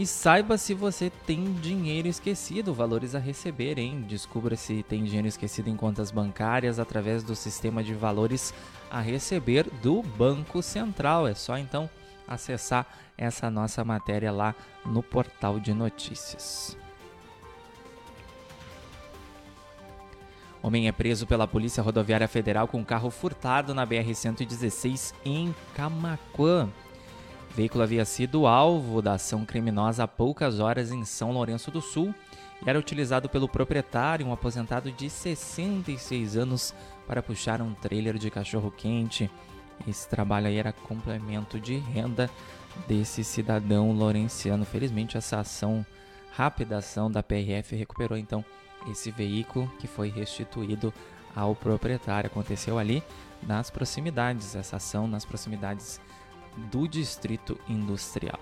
E 0.00 0.06
saiba 0.06 0.56
se 0.56 0.72
você 0.72 1.10
tem 1.26 1.52
dinheiro 1.54 2.08
esquecido, 2.08 2.72
valores 2.72 3.14
a 3.14 3.18
receber, 3.18 3.78
hein? 3.78 4.02
Descubra 4.08 4.56
se 4.56 4.82
tem 4.82 5.04
dinheiro 5.04 5.28
esquecido 5.28 5.68
em 5.68 5.76
contas 5.76 6.10
bancárias 6.10 6.78
através 6.78 7.22
do 7.22 7.36
sistema 7.36 7.84
de 7.84 7.92
valores 7.92 8.54
a 8.90 8.98
receber 8.98 9.68
do 9.82 10.02
Banco 10.02 10.62
Central. 10.62 11.28
É 11.28 11.34
só 11.34 11.58
então 11.58 11.90
acessar 12.26 12.86
essa 13.18 13.50
nossa 13.50 13.84
matéria 13.84 14.32
lá 14.32 14.54
no 14.86 15.02
portal 15.02 15.60
de 15.60 15.74
notícias. 15.74 16.79
Homem 20.62 20.88
é 20.88 20.92
preso 20.92 21.26
pela 21.26 21.48
Polícia 21.48 21.82
Rodoviária 21.82 22.28
Federal 22.28 22.68
com 22.68 22.84
carro 22.84 23.10
furtado 23.10 23.72
na 23.72 23.86
BR-116 23.86 25.14
em 25.24 25.54
Camaquã. 25.74 26.68
O 27.50 27.54
veículo 27.54 27.82
havia 27.82 28.04
sido 28.04 28.46
alvo 28.46 29.00
da 29.00 29.14
ação 29.14 29.46
criminosa 29.46 30.04
há 30.04 30.08
poucas 30.08 30.60
horas 30.60 30.92
em 30.92 31.02
São 31.04 31.32
Lourenço 31.32 31.70
do 31.70 31.80
Sul 31.80 32.14
e 32.64 32.68
era 32.68 32.78
utilizado 32.78 33.26
pelo 33.26 33.48
proprietário, 33.48 34.26
um 34.26 34.32
aposentado 34.32 34.92
de 34.92 35.08
66 35.08 36.36
anos, 36.36 36.74
para 37.06 37.22
puxar 37.22 37.62
um 37.62 37.72
trailer 37.72 38.18
de 38.18 38.30
cachorro-quente. 38.30 39.30
Esse 39.88 40.06
trabalho 40.08 40.46
aí 40.46 40.58
era 40.58 40.72
complemento 40.74 41.58
de 41.58 41.78
renda 41.78 42.30
desse 42.86 43.24
cidadão 43.24 43.92
lourenciano. 43.92 44.66
Felizmente, 44.66 45.16
essa 45.16 45.40
ação, 45.40 45.84
rápida 46.32 46.76
ação 46.76 47.10
da 47.10 47.22
PRF, 47.22 47.74
recuperou 47.74 48.18
então 48.18 48.44
esse 48.88 49.10
veículo 49.10 49.70
que 49.78 49.86
foi 49.86 50.08
restituído 50.08 50.92
ao 51.34 51.54
proprietário. 51.54 52.28
Aconteceu 52.28 52.78
ali 52.78 53.02
nas 53.42 53.70
proximidades, 53.70 54.54
essa 54.54 54.76
ação 54.76 55.06
nas 55.06 55.24
proximidades 55.24 56.00
do 56.70 56.86
Distrito 56.86 57.58
Industrial. 57.68 58.40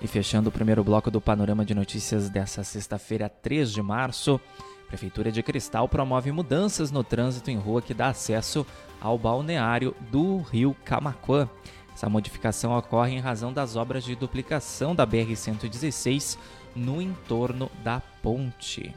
E 0.00 0.06
fechando 0.06 0.50
o 0.50 0.52
primeiro 0.52 0.84
bloco 0.84 1.10
do 1.10 1.20
panorama 1.20 1.64
de 1.64 1.74
notícias 1.74 2.28
dessa 2.28 2.62
sexta-feira, 2.62 3.28
3 3.28 3.72
de 3.72 3.82
março, 3.82 4.40
Prefeitura 4.88 5.32
de 5.32 5.42
Cristal 5.42 5.88
promove 5.88 6.30
mudanças 6.30 6.92
no 6.92 7.02
trânsito 7.02 7.50
em 7.50 7.56
rua 7.56 7.82
que 7.82 7.92
dá 7.92 8.08
acesso 8.08 8.64
ao 9.00 9.18
balneário 9.18 9.96
do 10.12 10.38
Rio 10.38 10.76
Camaquã. 10.84 11.48
Essa 11.92 12.08
modificação 12.08 12.76
ocorre 12.76 13.14
em 13.14 13.20
razão 13.20 13.52
das 13.52 13.74
obras 13.74 14.04
de 14.04 14.14
duplicação 14.14 14.94
da 14.94 15.06
BR-116 15.06 16.38
no 16.76 17.00
entorno 17.00 17.70
da 17.82 18.00
ponte. 18.22 18.94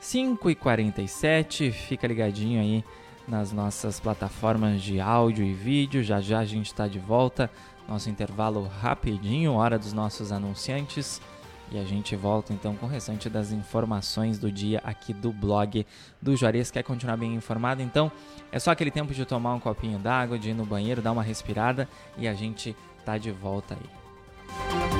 5h47, 0.00 1.72
fica 1.72 2.06
ligadinho 2.06 2.60
aí 2.60 2.84
nas 3.26 3.52
nossas 3.52 4.00
plataformas 4.00 4.80
de 4.82 5.00
áudio 5.00 5.44
e 5.44 5.52
vídeo. 5.52 6.02
Já 6.02 6.20
já 6.20 6.40
a 6.40 6.44
gente 6.44 6.66
está 6.66 6.86
de 6.86 6.98
volta. 6.98 7.50
Nosso 7.88 8.08
intervalo 8.08 8.66
rapidinho, 8.80 9.54
hora 9.54 9.78
dos 9.78 9.92
nossos 9.92 10.32
anunciantes. 10.32 11.20
E 11.72 11.78
a 11.78 11.84
gente 11.84 12.16
volta 12.16 12.52
então 12.52 12.74
com 12.74 12.86
o 12.86 12.88
restante 12.88 13.28
das 13.28 13.52
informações 13.52 14.38
do 14.38 14.50
dia 14.50 14.80
aqui 14.82 15.12
do 15.12 15.32
blog 15.32 15.86
do 16.20 16.36
Juarez. 16.36 16.70
Quer 16.70 16.82
continuar 16.82 17.16
bem 17.16 17.34
informado? 17.34 17.80
Então 17.80 18.10
é 18.50 18.58
só 18.58 18.72
aquele 18.72 18.90
tempo 18.90 19.14
de 19.14 19.24
tomar 19.24 19.54
um 19.54 19.60
copinho 19.60 19.98
d'água, 19.98 20.38
de 20.38 20.50
ir 20.50 20.54
no 20.54 20.66
banheiro, 20.66 21.00
dar 21.00 21.12
uma 21.12 21.22
respirada 21.22 21.88
e 22.18 22.26
a 22.26 22.34
gente 22.34 22.74
tá 23.04 23.16
de 23.18 23.30
volta 23.30 23.74
aí. 23.74 24.99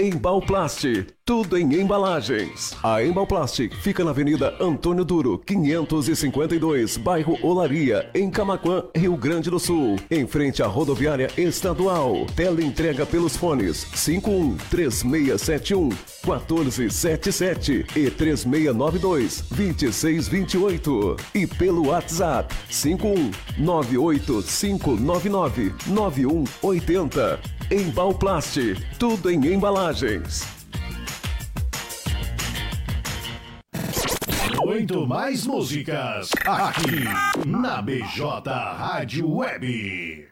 Embalplast, 0.00 1.08
tudo 1.24 1.58
em 1.58 1.74
embalagens. 1.74 2.72
A 2.84 3.02
Embalplast 3.02 3.68
fica 3.82 4.04
na 4.04 4.12
Avenida 4.12 4.54
Antônio 4.60 5.04
Duro, 5.04 5.42
552, 5.44 6.96
bairro 6.96 7.36
Olaria, 7.42 8.08
em 8.14 8.30
Camaquã, 8.30 8.84
Rio 8.94 9.16
Grande 9.16 9.50
do 9.50 9.58
Sul, 9.58 9.96
em 10.08 10.24
frente 10.24 10.62
à 10.62 10.68
rodoviária 10.68 11.28
estadual. 11.36 12.26
Tela 12.36 12.62
entrega 12.62 13.04
pelos 13.04 13.36
fones 13.36 13.88
51 13.92 14.56
3671 14.70 15.88
1477 15.88 17.86
e 17.96 18.08
3692 18.08 19.42
2628 19.50 21.16
e 21.34 21.44
pelo 21.44 21.88
WhatsApp 21.88 22.54
51 22.70 23.32
98599 23.58 25.74
9180. 25.88 27.57
Embalplast, 27.70 28.58
tudo 28.98 29.30
em 29.30 29.52
embalagens. 29.52 30.46
Muito 34.64 35.06
mais 35.06 35.46
músicas 35.46 36.30
aqui 36.46 37.04
na 37.46 37.82
BJ 37.82 38.50
Rádio 38.50 39.30
Web. 39.36 40.28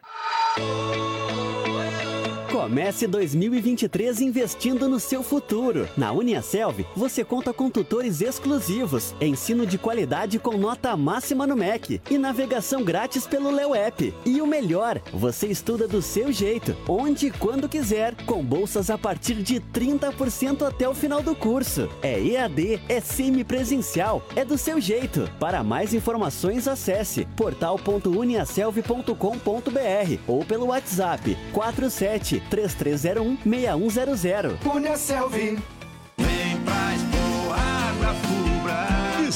Comece 2.67 3.07
2023 3.07 4.19
investindo 4.19 4.89
no 4.89 4.99
seu 4.99 5.23
futuro. 5.23 5.87
Na 5.95 6.11
Uniaselv, 6.11 6.85
você 6.97 7.23
conta 7.23 7.53
com 7.53 7.69
tutores 7.69 8.19
exclusivos, 8.19 9.15
ensino 9.21 9.65
de 9.65 9.77
qualidade 9.77 10.37
com 10.37 10.57
nota 10.57 10.93
máxima 10.97 11.47
no 11.47 11.55
MEC 11.55 12.01
e 12.11 12.17
navegação 12.17 12.83
grátis 12.83 13.25
pelo 13.25 13.51
Leo 13.51 13.73
App. 13.73 14.13
E 14.25 14.41
o 14.41 14.45
melhor, 14.45 15.01
você 15.13 15.47
estuda 15.47 15.87
do 15.87 16.01
seu 16.01 16.29
jeito, 16.29 16.75
onde 16.89 17.27
e 17.27 17.31
quando 17.31 17.69
quiser, 17.69 18.13
com 18.25 18.43
bolsas 18.43 18.89
a 18.89 18.97
partir 18.97 19.35
de 19.35 19.61
30% 19.61 20.67
até 20.67 20.89
o 20.89 20.93
final 20.93 21.23
do 21.23 21.33
curso. 21.33 21.87
É 22.01 22.19
EAD, 22.19 22.81
é 22.89 22.99
semipresencial, 22.99 24.21
é 24.35 24.43
do 24.43 24.57
seu 24.57 24.81
jeito. 24.81 25.29
Para 25.39 25.63
mais 25.63 25.93
informações, 25.93 26.67
acesse 26.67 27.25
portal.uniaselv.com.br 27.37 30.19
ou 30.27 30.43
pelo 30.43 30.65
WhatsApp 30.65 31.37
47 31.53 32.43
3301 32.57 33.37
6100. 33.45 34.57
Punha 34.63 34.97
Selvi. 34.97 35.57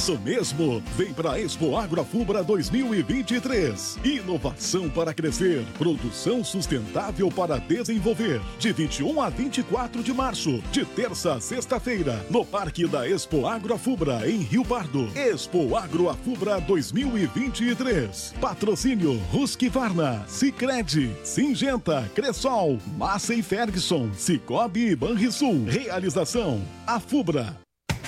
Isso 0.02 0.18
mesmo! 0.18 0.82
Vem 0.98 1.14
para 1.14 1.40
Expo 1.40 1.78
Agrofubra 1.78 2.44
2023. 2.44 4.00
Inovação 4.04 4.90
para 4.90 5.14
crescer, 5.14 5.64
produção 5.78 6.44
sustentável 6.44 7.30
para 7.30 7.60
desenvolver. 7.60 8.42
De 8.58 8.74
21 8.74 9.22
a 9.22 9.30
24 9.30 10.02
de 10.02 10.12
março, 10.12 10.58
de 10.72 10.84
terça 10.86 11.36
a 11.36 11.40
sexta-feira, 11.40 12.26
no 12.32 12.44
Parque 12.44 12.88
da 12.88 13.08
Expo 13.08 13.46
Agrofubra, 13.46 14.28
em 14.28 14.38
Rio 14.40 14.66
Pardo. 14.66 15.08
Expo 15.16 15.76
Agrofubra 15.76 16.60
2023. 16.60 18.34
Patrocínio 18.42 19.22
Husqvarna, 19.32 20.26
Sicredi, 20.28 21.16
Singenta, 21.24 22.10
Cressol, 22.16 22.80
Massa 22.98 23.36
e 23.36 23.44
Ferguson, 23.44 24.10
Cicobi 24.16 24.88
e 24.88 24.96
Banrisul. 24.96 25.66
Realização: 25.66 26.60
a 26.88 27.00
Fubra. 27.00 27.56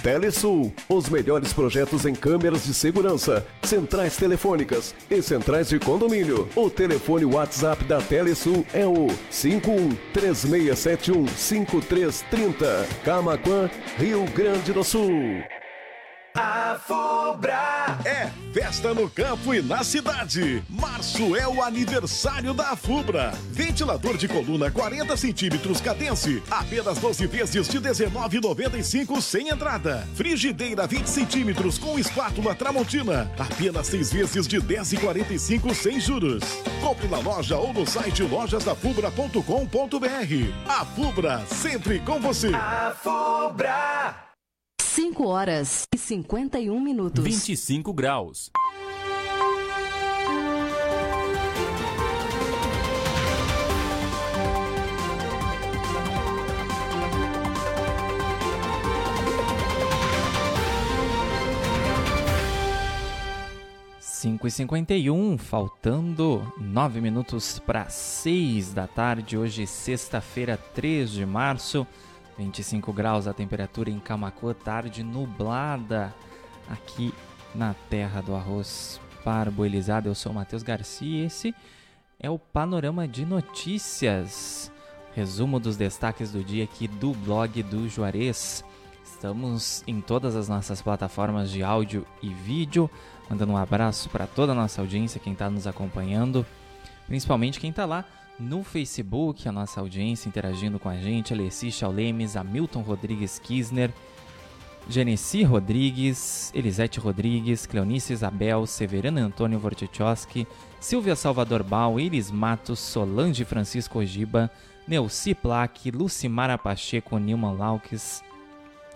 Telesul, 0.03 0.73
os 0.89 1.07
melhores 1.07 1.53
projetos 1.53 2.05
em 2.05 2.13
câmeras 2.13 2.65
de 2.65 2.73
segurança, 2.73 3.45
centrais 3.63 4.17
telefônicas 4.17 4.93
e 5.09 5.21
centrais 5.21 5.69
de 5.69 5.79
condomínio. 5.79 6.49
O 6.57 6.69
telefone 6.69 7.23
WhatsApp 7.23 7.85
da 7.85 8.01
Telesul 8.01 8.65
é 8.73 8.85
o 8.85 9.07
51 9.31 9.95
3671 10.11 11.25
5330. 11.25 12.85
Camaquã, 13.05 13.69
Rio 13.97 14.25
Grande 14.35 14.73
do 14.73 14.83
Sul. 14.83 15.41
A 16.35 16.79
Fubra. 16.79 17.99
É 18.05 18.31
festa 18.53 18.93
no 18.93 19.09
campo 19.09 19.53
e 19.53 19.61
na 19.61 19.83
cidade. 19.83 20.63
Março 20.69 21.35
é 21.35 21.47
o 21.47 21.61
aniversário 21.61 22.53
da 22.53 22.75
Fubra. 22.75 23.31
Ventilador 23.51 24.17
de 24.17 24.27
coluna 24.27 24.71
40 24.71 25.15
centímetros 25.17 25.79
cadence, 25.79 26.41
apenas 26.49 26.97
12 26.99 27.27
vezes 27.27 27.67
de 27.67 27.79
19,95 27.79 29.21
sem 29.21 29.49
entrada. 29.49 30.07
Frigideira 30.15 30.87
20 30.87 31.07
centímetros 31.07 31.77
com 31.77 31.97
espátula 31.97 32.55
Tramontina, 32.55 33.31
apenas 33.37 33.87
6 33.87 34.13
vezes 34.13 34.47
de 34.47 34.59
10,45 34.59 35.73
sem 35.73 35.99
juros. 35.99 36.43
Compre 36.81 37.07
na 37.07 37.19
loja 37.19 37.57
ou 37.57 37.73
no 37.73 37.87
site 37.87 38.23
lojasdafubra.com.br. 38.23 40.53
A 40.67 40.85
Fubra, 40.85 41.43
sempre 41.47 41.99
com 41.99 42.19
você. 42.19 42.51
A 42.53 42.95
Fubra. 43.01 44.32
5 44.95 45.25
horas 45.25 45.87
e 45.91 45.97
51 45.97 46.79
minutos. 46.79 47.23
25 47.23 47.91
graus. 47.93 48.51
Cinco 63.99 64.45
e 64.45 64.51
51, 64.51 65.39
faltando 65.39 66.53
9 66.59 67.01
minutos 67.01 67.57
para 67.57 67.89
6 67.89 68.75
da 68.75 68.85
tarde, 68.85 69.39
hoje 69.39 69.65
sexta-feira, 69.65 70.55
3 70.55 71.09
de 71.09 71.25
março. 71.25 71.87
25 72.37 72.91
graus 72.91 73.27
a 73.27 73.33
temperatura 73.33 73.89
em 73.89 73.99
Camacuã, 73.99 74.53
tarde 74.53 75.03
nublada 75.03 76.13
aqui 76.69 77.13
na 77.53 77.75
terra 77.89 78.21
do 78.21 78.35
arroz 78.35 78.99
parboilizado. 79.23 80.09
Eu 80.09 80.15
sou 80.15 80.33
Matheus 80.33 80.63
Garcia 80.63 81.23
e 81.23 81.25
esse 81.25 81.53
é 82.19 82.29
o 82.29 82.39
Panorama 82.39 83.07
de 83.07 83.25
Notícias. 83.25 84.71
Resumo 85.13 85.59
dos 85.59 85.77
destaques 85.77 86.31
do 86.31 86.43
dia 86.43 86.63
aqui 86.63 86.87
do 86.87 87.11
blog 87.11 87.61
do 87.63 87.87
Juarez. 87.87 88.63
Estamos 89.03 89.83
em 89.85 90.01
todas 90.01 90.35
as 90.35 90.49
nossas 90.49 90.81
plataformas 90.81 91.51
de 91.51 91.61
áudio 91.61 92.05
e 92.21 92.29
vídeo. 92.29 92.89
Mandando 93.29 93.53
um 93.53 93.57
abraço 93.57 94.09
para 94.09 94.25
toda 94.25 94.53
a 94.53 94.55
nossa 94.55 94.81
audiência, 94.81 95.19
quem 95.19 95.33
está 95.33 95.49
nos 95.49 95.67
acompanhando, 95.67 96.45
principalmente 97.07 97.59
quem 97.59 97.69
está 97.69 97.85
lá 97.85 98.05
no 98.39 98.63
Facebook, 98.63 99.47
a 99.47 99.51
nossa 99.51 99.79
audiência 99.79 100.27
interagindo 100.27 100.79
com 100.79 100.89
a 100.89 100.97
gente, 100.97 101.33
Alessi 101.33 101.71
Chaulemes, 101.71 102.35
Hamilton 102.35 102.81
Rodrigues 102.81 103.39
Kisner, 103.39 103.91
Genesi 104.89 105.43
Rodrigues, 105.43 106.51
Elisete 106.53 106.99
Rodrigues, 106.99 107.65
Cleonice 107.65 108.13
Isabel, 108.13 108.65
Severino 108.65 109.19
Antônio 109.19 109.59
Vortichowski, 109.59 110.47
Silvia 110.79 111.15
Salvador 111.15 111.63
Bal, 111.63 111.99
Iris 111.99 112.29
Matos, 112.29 112.79
Solange 112.79 113.45
Francisco 113.45 113.99
Ogiba, 113.99 114.51
Neuci 114.87 115.33
Plaque, 115.33 115.91
Lucimara 115.91 116.57
Pacheco, 116.57 117.17
Nilman 117.17 117.55
Laukes, 117.55 118.21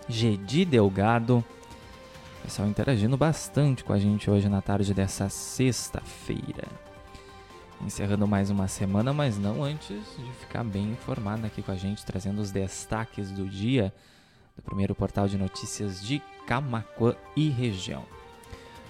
Gedi 0.08 0.64
Delgado. 0.64 1.42
Pessoal 2.42 2.68
interagindo 2.68 3.16
bastante 3.16 3.82
com 3.82 3.92
a 3.92 3.98
gente 3.98 4.30
hoje 4.30 4.48
na 4.48 4.60
tarde 4.60 4.92
dessa 4.92 5.28
sexta-feira. 5.28 6.87
Encerrando 7.80 8.26
mais 8.26 8.50
uma 8.50 8.66
semana, 8.66 9.12
mas 9.12 9.38
não 9.38 9.62
antes 9.62 10.04
de 10.16 10.32
ficar 10.40 10.64
bem 10.64 10.90
informado 10.90 11.46
aqui 11.46 11.62
com 11.62 11.70
a 11.70 11.76
gente, 11.76 12.04
trazendo 12.04 12.40
os 12.40 12.50
destaques 12.50 13.30
do 13.30 13.48
dia 13.48 13.92
do 14.56 14.62
primeiro 14.62 14.94
portal 14.94 15.28
de 15.28 15.38
notícias 15.38 16.02
de 16.02 16.20
Camacuã 16.46 17.14
e 17.36 17.48
região. 17.48 18.04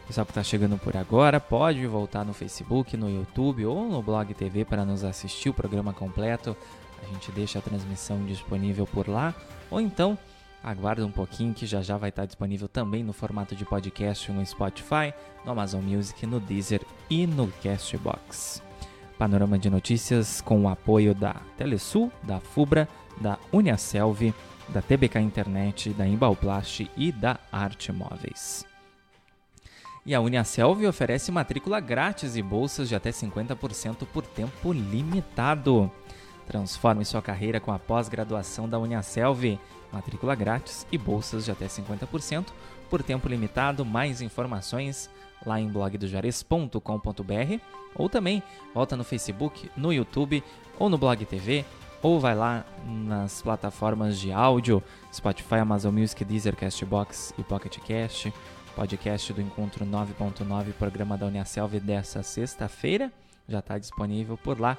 Pessoal 0.06 0.24
que 0.24 0.30
está 0.30 0.42
chegando 0.42 0.78
por 0.78 0.96
agora, 0.96 1.38
pode 1.38 1.86
voltar 1.86 2.24
no 2.24 2.32
Facebook, 2.32 2.96
no 2.96 3.10
YouTube 3.10 3.66
ou 3.66 3.86
no 3.86 4.02
Blog 4.02 4.32
TV 4.32 4.64
para 4.64 4.82
nos 4.82 5.04
assistir 5.04 5.50
o 5.50 5.54
programa 5.54 5.92
completo. 5.92 6.56
A 7.02 7.12
gente 7.12 7.30
deixa 7.30 7.58
a 7.58 7.62
transmissão 7.62 8.24
disponível 8.24 8.86
por 8.86 9.06
lá. 9.06 9.34
Ou 9.70 9.82
então, 9.82 10.16
aguarda 10.64 11.04
um 11.04 11.10
pouquinho 11.10 11.52
que 11.52 11.66
já 11.66 11.82
já 11.82 11.98
vai 11.98 12.08
estar 12.08 12.24
disponível 12.24 12.68
também 12.68 13.04
no 13.04 13.12
formato 13.12 13.54
de 13.54 13.66
podcast 13.66 14.32
no 14.32 14.44
Spotify, 14.46 15.12
no 15.44 15.52
Amazon 15.52 15.82
Music, 15.82 16.24
no 16.26 16.40
Deezer 16.40 16.80
e 17.10 17.26
no 17.26 17.52
Castbox. 17.62 18.67
Panorama 19.18 19.58
de 19.58 19.68
notícias 19.68 20.40
com 20.40 20.62
o 20.62 20.68
apoio 20.68 21.12
da 21.12 21.34
Telesul, 21.56 22.12
da 22.22 22.38
Fubra, 22.38 22.88
da 23.20 23.36
Uniaselv, 23.52 24.32
da 24.68 24.80
TBK 24.80 25.18
Internet, 25.18 25.90
da 25.90 26.06
Embalplast 26.06 26.88
e 26.96 27.10
da 27.10 27.36
Arte 27.50 27.90
Móveis. 27.90 28.64
E 30.06 30.14
a 30.14 30.20
Uniaselv 30.20 30.86
oferece 30.86 31.32
matrícula 31.32 31.80
grátis 31.80 32.36
e 32.36 32.42
bolsas 32.42 32.88
de 32.88 32.94
até 32.94 33.10
50% 33.10 34.06
por 34.06 34.24
tempo 34.24 34.72
limitado. 34.72 35.90
Transforme 36.46 37.04
sua 37.04 37.20
carreira 37.20 37.58
com 37.58 37.72
a 37.72 37.78
pós-graduação 37.78 38.68
da 38.68 38.78
Uniaselv. 38.78 39.58
Matrícula 39.92 40.36
grátis 40.36 40.86
e 40.92 40.96
bolsas 40.96 41.44
de 41.44 41.50
até 41.50 41.66
50% 41.66 42.46
por 42.88 43.02
tempo 43.02 43.28
limitado. 43.28 43.84
Mais 43.84 44.22
informações 44.22 45.10
lá 45.48 45.60
em 45.60 45.68
blogdojares.com.br 45.68 47.60
ou 47.94 48.08
também 48.08 48.42
volta 48.74 48.96
no 48.96 49.02
Facebook, 49.02 49.70
no 49.76 49.92
YouTube 49.92 50.44
ou 50.78 50.88
no 50.88 50.96
Blog 50.96 51.24
TV 51.24 51.64
ou 52.02 52.20
vai 52.20 52.34
lá 52.34 52.64
nas 52.86 53.42
plataformas 53.42 54.18
de 54.18 54.30
áudio, 54.30 54.82
Spotify, 55.12 55.56
Amazon 55.56 55.92
Music, 55.92 56.24
Deezer, 56.24 56.54
Castbox 56.54 57.34
e 57.36 57.42
Pocket 57.42 57.76
Cast, 57.78 58.32
podcast 58.76 59.32
do 59.32 59.40
Encontro 59.40 59.84
9.9, 59.84 60.72
programa 60.74 61.18
da 61.18 61.26
Uniaselv 61.26 61.80
dessa 61.80 62.22
sexta-feira, 62.22 63.12
já 63.48 63.58
está 63.58 63.78
disponível 63.78 64.36
por 64.36 64.60
lá. 64.60 64.78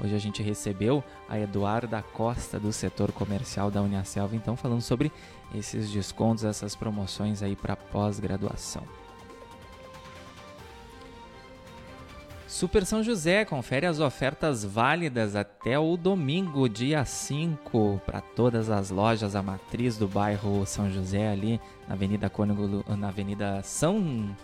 Hoje 0.00 0.14
a 0.14 0.18
gente 0.18 0.42
recebeu 0.42 1.04
a 1.28 1.38
Eduarda 1.38 2.02
Costa 2.02 2.58
do 2.58 2.72
setor 2.72 3.12
comercial 3.12 3.70
da 3.70 3.82
Uniaselv, 3.82 4.34
então 4.34 4.56
falando 4.56 4.80
sobre 4.80 5.12
esses 5.54 5.90
descontos, 5.90 6.44
essas 6.44 6.74
promoções 6.74 7.42
aí 7.42 7.54
para 7.54 7.76
pós-graduação. 7.76 8.82
Super 12.54 12.86
São 12.86 13.02
José 13.02 13.44
confere 13.44 13.84
as 13.84 13.98
ofertas 13.98 14.64
válidas 14.64 15.34
até 15.34 15.76
o 15.76 15.96
domingo, 15.96 16.68
dia 16.68 17.04
5, 17.04 18.00
para 18.06 18.20
todas 18.20 18.70
as 18.70 18.90
lojas, 18.90 19.34
a 19.34 19.42
matriz 19.42 19.98
do 19.98 20.06
bairro 20.06 20.64
São 20.64 20.88
José, 20.88 21.26
ali 21.28 21.60
na 21.88 21.94
Avenida 21.94 22.30
Cônigo, 22.30 22.84
na 22.96 23.08
Avenida 23.08 23.60
São. 23.64 24.36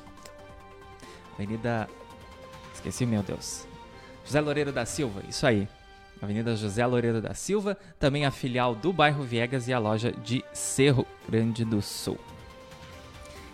Avenida. 1.34 1.88
Esqueci, 2.74 3.06
meu 3.06 3.22
Deus. 3.22 3.64
José 4.24 4.40
Loureiro 4.40 4.72
da 4.72 4.84
Silva, 4.84 5.22
isso 5.28 5.46
aí. 5.46 5.68
Avenida 6.20 6.56
José 6.56 6.84
Loureiro 6.84 7.22
da 7.22 7.32
Silva, 7.32 7.78
também 7.96 8.26
a 8.26 8.32
filial 8.32 8.74
do 8.74 8.92
bairro 8.92 9.22
Viegas 9.22 9.68
e 9.68 9.72
a 9.72 9.78
loja 9.78 10.10
de 10.10 10.44
Cerro 10.52 11.06
Grande 11.28 11.64
do 11.64 11.80
Sul. 11.80 12.18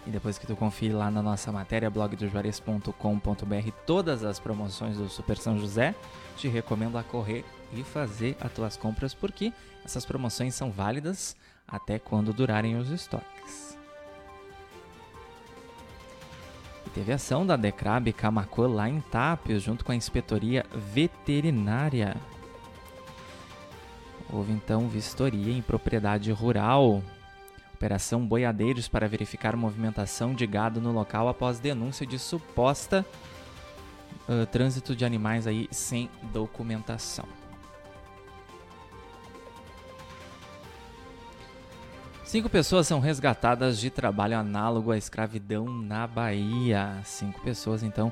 E 0.06 0.10
depois 0.10 0.38
que 0.38 0.46
tu 0.46 0.54
confie 0.54 0.90
lá 0.90 1.10
na 1.10 1.20
nossa 1.20 1.50
matéria 1.50 1.90
blogdojuarez.com.br 1.90 3.70
todas 3.84 4.22
as 4.22 4.38
promoções 4.38 4.96
do 4.96 5.08
Super 5.08 5.36
São 5.36 5.58
José, 5.58 5.96
te 6.36 6.46
recomendo 6.46 6.96
a 6.96 7.02
correr 7.02 7.44
e 7.72 7.82
fazer 7.82 8.36
as 8.40 8.52
tuas 8.52 8.76
compras 8.76 9.12
porque 9.12 9.52
essas 9.84 10.06
promoções 10.06 10.54
são 10.54 10.70
válidas 10.70 11.36
até 11.66 11.98
quando 11.98 12.32
durarem 12.32 12.76
os 12.76 12.90
estoques. 12.90 13.76
E 16.86 16.90
teve 16.90 17.12
ação 17.12 17.44
da 17.44 17.56
Decrab 17.56 18.12
Camacuã 18.12 18.68
lá 18.68 18.88
em 18.88 19.00
Tápios, 19.00 19.64
junto 19.64 19.84
com 19.84 19.90
a 19.90 19.96
Inspetoria 19.96 20.64
Veterinária. 20.72 22.16
Houve 24.32 24.52
então 24.52 24.88
vistoria 24.88 25.52
em 25.52 25.62
propriedade 25.62 26.30
rural 26.30 27.02
Operação 27.76 28.26
Boiadeiros 28.26 28.88
para 28.88 29.06
verificar 29.06 29.54
movimentação 29.54 30.34
de 30.34 30.46
gado 30.46 30.80
no 30.80 30.90
local 30.90 31.28
após 31.28 31.58
denúncia 31.58 32.06
de 32.06 32.18
suposta 32.18 33.04
uh, 34.26 34.46
trânsito 34.46 34.96
de 34.96 35.04
animais 35.04 35.46
aí 35.46 35.68
sem 35.70 36.08
documentação. 36.32 37.26
Cinco 42.24 42.48
pessoas 42.48 42.86
são 42.86 42.98
resgatadas 42.98 43.78
de 43.78 43.90
trabalho 43.90 44.38
análogo 44.38 44.90
à 44.90 44.96
escravidão 44.96 45.66
na 45.66 46.06
Bahia. 46.06 46.98
Cinco 47.04 47.42
pessoas, 47.42 47.82
então, 47.82 48.10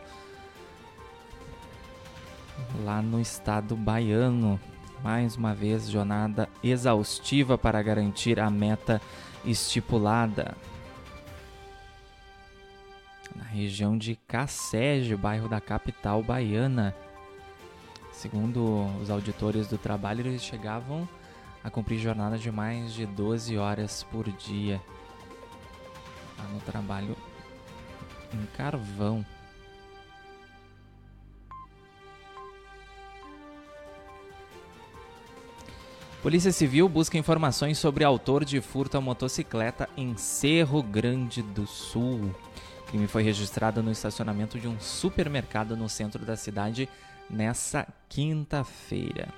lá 2.85 3.01
no 3.01 3.19
estado 3.19 3.75
baiano. 3.75 4.61
Mais 5.03 5.37
uma 5.37 5.55
vez, 5.55 5.91
jornada 5.91 6.49
exaustiva 6.63 7.59
para 7.59 7.83
garantir 7.83 8.39
a 8.39 8.49
meta 8.51 9.01
estipulada 9.45 10.57
na 13.35 13.45
região 13.45 13.99
de 13.99 14.17
Cacege, 14.29 15.17
bairro 15.17 15.49
da 15.49 15.61
capital 15.61 16.23
baiana. 16.23 16.95
Segundo 18.13 18.87
os 19.01 19.11
auditores 19.11 19.67
do 19.67 19.77
trabalho, 19.77 20.21
eles 20.21 20.43
chegavam 20.43 21.09
a 21.63 21.71
cumprir 21.71 21.99
jornadas 21.99 22.41
de 22.41 22.51
mais 22.51 22.93
de 22.93 23.07
12 23.07 23.57
horas 23.57 24.03
por 24.05 24.31
dia 24.31 24.81
no 26.53 26.61
trabalho 26.61 27.17
em 28.33 28.47
carvão. 28.57 29.25
Polícia 36.25 36.53
Civil 36.53 36.89
busca 36.89 37.19
informações 37.19 37.77
sobre 37.77 38.03
autor 38.03 38.47
de 38.47 38.59
furto 38.59 38.97
à 38.97 39.01
motocicleta 39.01 39.91
em 39.95 40.17
Cerro 40.17 40.83
Grande 40.83 41.43
do 41.43 41.67
Sul. 41.67 42.35
O 42.81 42.85
crime 42.87 43.07
foi 43.07 43.23
registrado 43.23 43.83
no 43.83 43.93
estacionamento 43.93 44.59
de 44.59 44.67
um 44.67 44.81
supermercado 44.81 45.77
no 45.77 45.87
centro 45.87 46.25
da 46.25 46.35
cidade 46.35 46.89
nessa 47.29 47.87
quinta-feira. 48.09 49.29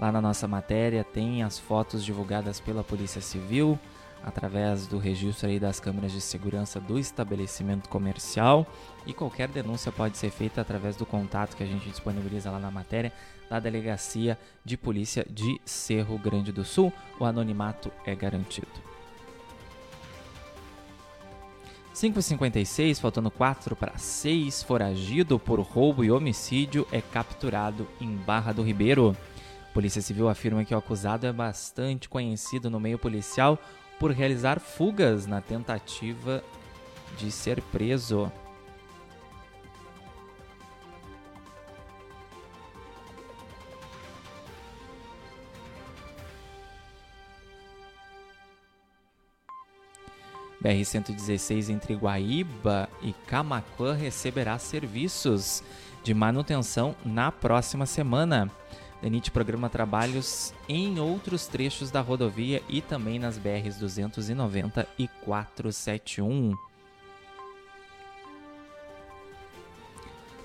Lá 0.00 0.10
na 0.10 0.22
nossa 0.22 0.48
matéria 0.48 1.04
tem 1.04 1.42
as 1.42 1.58
fotos 1.58 2.02
divulgadas 2.02 2.58
pela 2.58 2.82
Polícia 2.82 3.20
Civil 3.20 3.78
através 4.24 4.86
do 4.86 4.96
registro 4.96 5.46
aí 5.46 5.60
das 5.60 5.78
câmeras 5.78 6.12
de 6.12 6.22
segurança 6.22 6.80
do 6.80 6.98
estabelecimento 6.98 7.86
comercial 7.86 8.66
e 9.06 9.12
qualquer 9.12 9.48
denúncia 9.48 9.92
pode 9.92 10.16
ser 10.16 10.30
feita 10.30 10.62
através 10.62 10.96
do 10.96 11.04
contato 11.04 11.54
que 11.54 11.62
a 11.62 11.66
gente 11.66 11.90
disponibiliza 11.90 12.50
lá 12.50 12.58
na 12.58 12.70
matéria 12.70 13.12
da 13.48 13.60
Delegacia 13.60 14.38
de 14.64 14.76
Polícia 14.76 15.26
de 15.28 15.60
Cerro 15.64 16.18
Grande 16.18 16.52
do 16.52 16.64
Sul. 16.64 16.92
O 17.18 17.24
anonimato 17.24 17.90
é 18.04 18.14
garantido. 18.14 18.88
5h56, 21.94 23.00
faltando 23.00 23.28
4 23.28 23.74
para 23.74 23.98
6, 23.98 24.62
foragido 24.62 25.36
por 25.36 25.58
roubo 25.58 26.04
e 26.04 26.12
homicídio 26.12 26.86
é 26.92 27.00
capturado 27.00 27.88
em 28.00 28.14
Barra 28.14 28.52
do 28.52 28.62
Ribeiro. 28.62 29.16
Polícia 29.74 30.00
Civil 30.00 30.28
afirma 30.28 30.64
que 30.64 30.72
o 30.72 30.78
acusado 30.78 31.26
é 31.26 31.32
bastante 31.32 32.08
conhecido 32.08 32.70
no 32.70 32.78
meio 32.78 32.98
policial 32.98 33.58
por 33.98 34.12
realizar 34.12 34.60
fugas 34.60 35.26
na 35.26 35.40
tentativa 35.40 36.42
de 37.16 37.32
ser 37.32 37.60
preso. 37.62 38.30
BR-116 50.62 51.70
entre 51.70 51.94
Guaíba 51.94 52.88
e 53.00 53.12
Camaquã 53.26 53.94
receberá 53.94 54.58
serviços 54.58 55.62
de 56.02 56.12
manutenção 56.12 56.96
na 57.04 57.30
próxima 57.30 57.86
semana. 57.86 58.50
DENIT 59.00 59.30
programa 59.30 59.70
trabalhos 59.70 60.52
em 60.68 60.98
outros 60.98 61.46
trechos 61.46 61.90
da 61.90 62.00
rodovia 62.00 62.62
e 62.68 62.80
também 62.80 63.18
nas 63.18 63.38
BRs 63.38 63.76
290 63.78 64.88
e 64.98 65.06
471. 65.24 66.56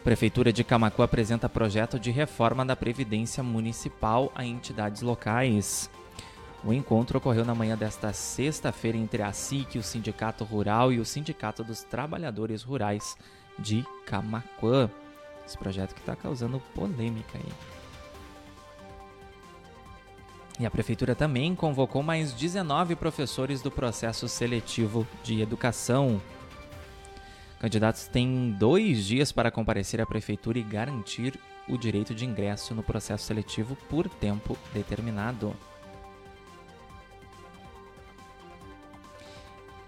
Prefeitura 0.04 0.52
de 0.52 0.64
Camacuã 0.64 1.06
apresenta 1.06 1.48
projeto 1.48 1.98
de 1.98 2.12
reforma 2.12 2.66
da 2.66 2.76
Previdência 2.76 3.42
Municipal 3.42 4.32
a 4.36 4.46
entidades 4.46 5.02
locais. 5.02 5.90
O 6.66 6.72
encontro 6.72 7.18
ocorreu 7.18 7.44
na 7.44 7.54
manhã 7.54 7.78
desta 7.78 8.14
sexta-feira 8.14 8.98
entre 8.98 9.22
a 9.22 9.34
SIC, 9.34 9.78
o 9.78 9.84
Sindicato 9.84 10.46
Rural 10.46 10.94
e 10.94 11.00
o 11.00 11.06
Sindicato 11.06 11.62
dos 11.62 11.84
Trabalhadores 11.84 12.64
Rurais 12.64 13.18
de 13.60 13.86
Camacuã. 14.06 14.90
Esse 15.46 15.58
projeto 15.58 15.94
que 15.94 16.00
está 16.00 16.16
causando 16.16 16.62
polêmica 16.74 17.38
aí. 17.38 17.54
E 20.58 20.66
a 20.66 20.72
prefeitura 20.72 21.14
também 21.14 21.54
convocou 21.54 22.02
mais 22.02 22.32
19 22.32 22.96
professores 22.96 23.62
do 23.62 23.70
processo 23.70 24.30
seletivo 24.30 25.06
de 25.22 25.42
educação. 25.42 26.22
Candidatos 27.60 28.08
têm 28.08 28.52
dois 28.58 29.04
dias 29.06 29.34
para 29.34 29.52
comparecer 29.52 30.00
à 30.00 30.06
prefeitura 30.06 30.60
e 30.60 30.64
garantir 30.64 31.38
o 31.68 31.78
direito 31.78 32.16
de 32.16 32.26
ingresso 32.26 32.74
no 32.74 32.84
processo 32.84 33.26
seletivo 33.26 33.76
por 33.90 34.08
tempo 34.08 34.58
determinado. 34.74 35.54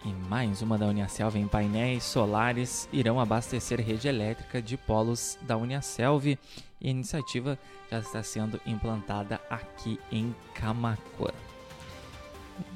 E 0.06 0.14
mais 0.30 0.62
uma 0.62 0.78
da 0.78 0.86
Uniaselv 0.86 1.36
em 1.36 1.48
painéis 1.48 2.04
solares 2.04 2.88
irão 2.94 3.20
abastecer 3.20 3.82
rede 3.82 4.08
elétrica 4.08 4.62
de 4.62 4.78
polos 4.78 5.36
da 5.42 5.58
Uniaselv. 5.58 6.38
E 6.80 6.88
a 6.88 6.92
iniciativa 6.92 7.58
já 7.90 7.98
está 7.98 8.22
sendo 8.22 8.62
implantada 8.68 9.42
aqui 9.50 10.00
em 10.12 10.36
Camacuã. 10.54 11.32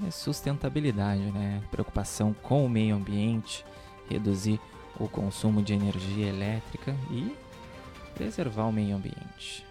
É 0.07 0.09
sustentabilidade, 0.09 1.21
né? 1.31 1.61
Preocupação 1.69 2.33
com 2.33 2.65
o 2.65 2.69
meio 2.69 2.95
ambiente, 2.95 3.63
reduzir 4.09 4.59
o 4.99 5.07
consumo 5.07 5.61
de 5.61 5.73
energia 5.73 6.27
elétrica 6.27 6.95
e 7.11 7.35
preservar 8.15 8.65
o 8.65 8.71
meio 8.71 8.95
ambiente. 8.95 9.63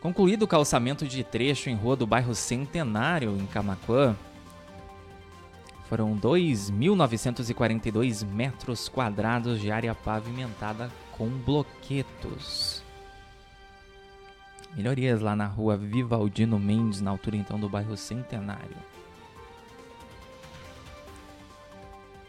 Concluído 0.00 0.42
o 0.42 0.48
calçamento 0.48 1.06
de 1.06 1.22
trecho 1.22 1.70
em 1.70 1.76
rua 1.76 1.94
do 1.94 2.04
bairro 2.04 2.34
Centenário, 2.34 3.36
em 3.38 3.46
Camacuã, 3.46 4.16
foram 5.92 6.16
2.942 6.16 8.26
metros 8.26 8.88
quadrados 8.88 9.60
de 9.60 9.70
área 9.70 9.94
pavimentada 9.94 10.90
com 11.10 11.28
bloquetos. 11.28 12.82
Melhorias 14.74 15.20
lá 15.20 15.36
na 15.36 15.44
rua 15.44 15.76
Vivaldino 15.76 16.58
Mendes, 16.58 17.02
na 17.02 17.10
altura 17.10 17.36
então 17.36 17.60
do 17.60 17.68
bairro 17.68 17.94
Centenário. 17.94 18.74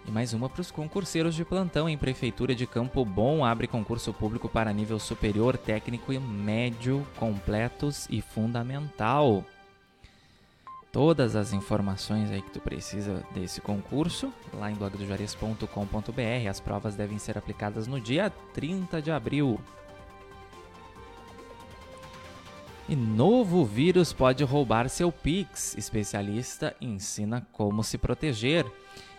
E 0.06 0.12
mais 0.12 0.34
uma 0.34 0.50
para 0.50 0.60
os 0.60 0.70
concurseiros 0.70 1.34
de 1.34 1.46
plantão 1.46 1.88
em 1.88 1.98
Prefeitura 1.98 2.54
de 2.54 2.68
Campo 2.68 3.06
Bom. 3.06 3.46
Abre 3.46 3.66
concurso 3.66 4.12
público 4.12 4.50
para 4.50 4.74
nível 4.74 5.00
superior, 5.00 5.58
técnico 5.58 6.12
e 6.12 6.20
médio, 6.20 7.08
completos 7.16 8.08
e 8.10 8.22
fundamental. 8.22 9.46
Todas 10.94 11.36
as 11.36 11.54
informações 11.54 12.30
aí 12.30 12.40
que 12.40 12.52
tu 12.52 12.60
precisa 12.60 13.24
desse 13.34 13.60
concurso, 13.60 14.32
lá 14.54 14.70
em 14.70 14.76
blogdojuarez.com.br. 14.76 16.48
As 16.48 16.60
provas 16.60 16.94
devem 16.94 17.18
ser 17.18 17.36
aplicadas 17.36 17.88
no 17.88 18.00
dia 18.00 18.30
30 18.54 19.02
de 19.02 19.10
abril. 19.10 19.60
E 22.88 22.96
novo 22.96 23.66
vírus 23.66 24.14
pode 24.14 24.44
roubar 24.44 24.88
seu 24.88 25.12
Pix. 25.12 25.76
Especialista 25.76 26.76
ensina 26.80 27.48
como 27.52 27.84
se 27.84 27.98
proteger. 27.98 28.64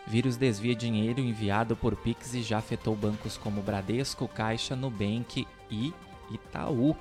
Vírus 0.07 0.37
desvia 0.37 0.77
dinheiro 0.77 1.19
enviado 1.19 1.75
por 1.75 1.97
Pix 1.97 2.35
e 2.35 2.43
já 2.43 2.59
afetou 2.59 2.95
bancos 2.95 3.37
como 3.37 3.61
Bradesco, 3.61 4.29
Caixa, 4.29 4.77
Nubank 4.77 5.45
e 5.69 5.93
Itaú. 6.31 6.97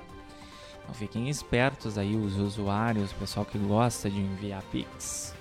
Então 0.84 0.94
fiquem 0.94 1.28
espertos 1.28 1.98
aí 1.98 2.14
os 2.14 2.36
usuários, 2.36 3.10
o 3.10 3.14
pessoal 3.16 3.44
que 3.44 3.58
gosta 3.58 4.08
de 4.08 4.20
enviar 4.20 4.62
Pix. 4.70 5.34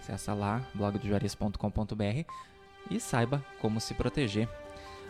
Acesse 0.00 0.30
lá 0.30 0.60
blogdojuarez.com.br 0.74 2.24
e 2.90 3.00
saiba 3.00 3.44
como 3.60 3.80
se 3.80 3.94
proteger. 3.94 4.48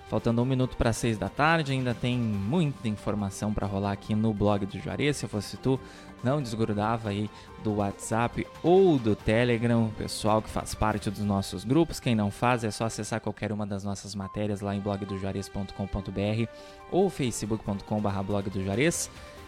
Faltando 0.09 0.41
um 0.41 0.45
minuto 0.47 0.75
para 0.75 0.91
seis 0.91 1.19
da 1.19 1.29
tarde, 1.29 1.73
ainda 1.73 1.93
tem 1.95 2.17
muita 2.17 2.89
informação 2.89 3.53
para 3.53 3.67
rolar 3.67 3.93
aqui 3.93 4.15
no 4.15 4.33
blog 4.33 4.65
do 4.65 4.79
Juarez. 4.79 5.19
Se 5.19 5.27
eu 5.27 5.29
fosse 5.29 5.59
tu, 5.59 5.79
não 6.25 6.41
desgrudava 6.41 7.11
aí 7.11 7.31
do 7.63 7.75
WhatsApp 7.75 8.47
ou 8.63 8.99
do 8.99 9.15
Telegram, 9.15 9.85
o 9.85 9.93
pessoal 9.93 10.41
que 10.41 10.49
faz 10.49 10.75
parte 10.75 11.11
dos 11.11 11.21
nossos 11.21 11.63
grupos. 11.63 12.01
Quem 12.01 12.15
não 12.15 12.31
faz, 12.31 12.65
é 12.65 12.71
só 12.71 12.87
acessar 12.87 13.21
qualquer 13.21 13.53
uma 13.53 13.67
das 13.67 13.85
nossas 13.85 14.15
matérias 14.15 14.63
lá 14.63 14.75
em 14.75 14.81
blogdojuarez.com.br 14.81 16.51
ou 16.91 17.11
facebook.com.br 17.11 18.23
blog. 18.25 18.51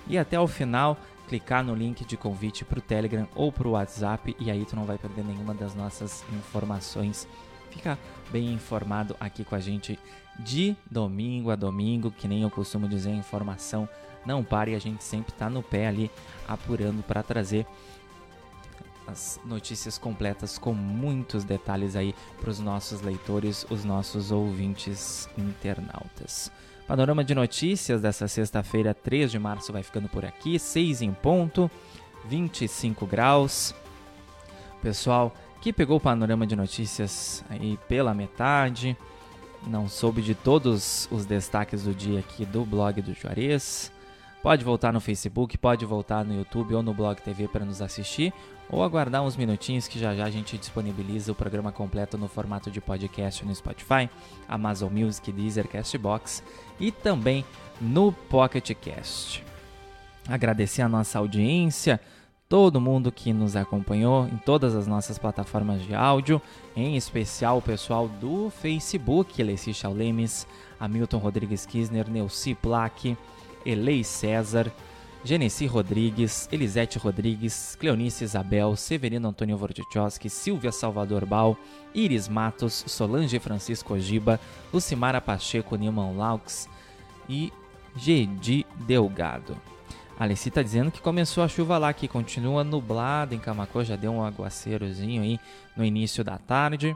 E 0.07 0.19
até 0.19 0.39
o 0.39 0.47
final, 0.47 0.99
clicar 1.29 1.63
no 1.65 1.75
link 1.75 2.05
de 2.05 2.17
convite 2.17 2.65
para 2.65 2.79
o 2.79 2.83
Telegram 2.83 3.29
ou 3.35 3.53
para 3.53 3.69
o 3.69 3.73
WhatsApp 3.73 4.35
e 4.39 4.51
aí 4.51 4.65
tu 4.65 4.75
não 4.75 4.85
vai 4.85 4.99
perder 4.99 5.25
nenhuma 5.25 5.55
das 5.55 5.75
nossas 5.75 6.25
informações. 6.33 7.29
Fica 7.71 7.97
bem 8.31 8.53
informado 8.53 9.17
aqui 9.21 9.45
com 9.45 9.55
a 9.55 9.61
gente 9.61 9.99
de 10.41 10.77
domingo 10.91 11.51
a 11.51 11.57
domingo, 11.57 12.11
que 12.11 12.27
nem 12.27 12.43
eu 12.43 12.51
costumo 12.51 12.89
dizer, 12.89 13.11
informação 13.11 13.89
não 14.25 14.43
para 14.43 14.71
e 14.71 14.75
a 14.75 14.79
gente 14.79 15.03
sempre 15.05 15.33
está 15.33 15.49
no 15.49 15.63
pé 15.63 15.87
ali 15.87 16.11
apurando 16.47 17.03
para 17.03 17.23
trazer 17.23 17.67
as 19.07 19.41
notícias 19.45 19.99
completas 19.99 20.59
com 20.59 20.73
muitos 20.73 21.45
detalhes 21.45 21.97
aí 21.97 22.15
para 22.41 22.51
os 22.51 22.61
nossos 22.61 23.01
leitores, 23.01 23.67
os 23.71 23.85
nossos 23.85 24.31
ouvintes 24.31 25.29
internautas. 25.37 26.51
Panorama 26.91 27.23
de 27.23 27.37
notícias 27.37 28.03
dessa 28.03 28.27
sexta-feira, 28.27 28.93
3 28.93 29.31
de 29.31 29.39
março, 29.39 29.73
vai 29.73 29.81
ficando 29.81 30.09
por 30.09 30.25
aqui, 30.25 30.59
6 30.59 31.03
em 31.03 31.13
ponto, 31.13 31.71
25 32.25 33.07
graus. 33.07 33.73
Pessoal 34.83 35.33
que 35.61 35.73
pegou 35.73 35.99
o 35.99 36.01
panorama 36.01 36.45
de 36.45 36.57
notícias 36.57 37.45
aí 37.49 37.79
pela 37.87 38.13
metade, 38.13 38.97
não 39.69 39.89
soube 39.89 40.21
de 40.21 40.35
todos 40.35 41.07
os 41.13 41.25
destaques 41.25 41.85
do 41.85 41.95
dia 41.95 42.19
aqui 42.19 42.45
do 42.45 42.65
blog 42.65 43.01
do 43.01 43.15
Juarez, 43.15 43.93
pode 44.43 44.65
voltar 44.65 44.93
no 44.93 45.01
Facebook, 45.01 45.57
pode 45.59 45.85
voltar 45.85 46.25
no 46.25 46.35
YouTube 46.35 46.75
ou 46.75 46.83
no 46.83 46.95
Blog 46.95 47.21
TV 47.21 47.47
para 47.49 47.65
nos 47.65 47.83
assistir, 47.83 48.33
ou 48.71 48.83
aguardar 48.83 49.23
uns 49.23 49.37
minutinhos 49.37 49.89
que 49.89 49.99
já 49.99 50.15
já 50.15 50.25
a 50.25 50.31
gente 50.31 50.57
disponibiliza 50.57 51.33
o 51.33 51.35
programa 51.35 51.73
completo 51.73 52.17
no 52.17 52.29
formato 52.29 52.71
de 52.71 52.81
podcast 52.81 53.45
no 53.45 53.55
Spotify, 53.55 54.09
Amazon 54.49 54.93
Music, 54.93 55.31
Deezer, 55.33 55.69
Castbox 55.69 56.43
e 56.79 56.91
também 56.91 57.45
no 57.81 58.13
Pocket 58.13 58.73
Cast. 58.75 59.45
Agradecer 60.29 60.83
a 60.83 60.89
nossa 60.89 61.19
audiência, 61.19 62.01
todo 62.49 62.81
mundo 62.81 63.11
que 63.11 63.33
nos 63.33 63.57
acompanhou 63.57 64.27
em 64.27 64.37
todas 64.37 64.75
as 64.75 64.87
nossas 64.87 65.19
plataformas 65.19 65.83
de 65.83 65.95
áudio, 65.95 66.41
em 66.77 66.97
especial 66.97 67.59
o 67.59 67.63
pessoal 67.63 68.09
do 68.09 68.51
Facebook, 68.51 69.43
Leci 69.43 69.75
Chaulemes, 69.75 70.47
Hamilton 70.79 71.19
Rodrigues 71.19 71.67
Kisner, 71.67 72.09
Neuci 72.09 72.55
Plaque, 72.55 73.17
Elei 73.65 74.03
César, 74.05 74.73
Genesi 75.23 75.67
Rodrigues, 75.67 76.49
Elisete 76.51 76.99
Rodrigues, 76.99 77.77
Cleonice 77.79 78.25
Isabel, 78.25 78.75
Severino 78.75 79.29
Antônio 79.29 79.57
Vortichowski, 79.57 80.31
Silvia 80.31 80.73
Salvador 80.73 81.27
Bal, 81.27 81.57
Iris 81.95 82.27
Matos, 82.27 82.85
Solange 82.87 83.39
Francisco 83.39 83.95
Ogiba, 83.95 84.41
Lucimara 84.73 85.21
Pacheco 85.21 85.77
Nilman 85.77 86.17
Laux 86.17 86.69
e 87.29 87.53
Gedi 87.97 88.65
Delgado. 88.87 89.57
Alessi 90.19 90.49
está 90.49 90.63
dizendo 90.63 90.91
que 90.91 91.01
começou 91.01 91.43
a 91.43 91.49
chuva 91.49 91.79
lá, 91.79 91.93
que 91.93 92.09
continua 92.09 92.63
nublado 92.63 93.35
em 93.35 93.39
Camacô, 93.39 93.83
já 93.85 93.97
deu 93.97 94.13
um 94.13 94.25
aguaceirozinho 94.25 95.23
aí 95.23 95.41
no 95.77 95.85
início 95.85 96.23
da 96.23 96.37
tarde, 96.39 96.95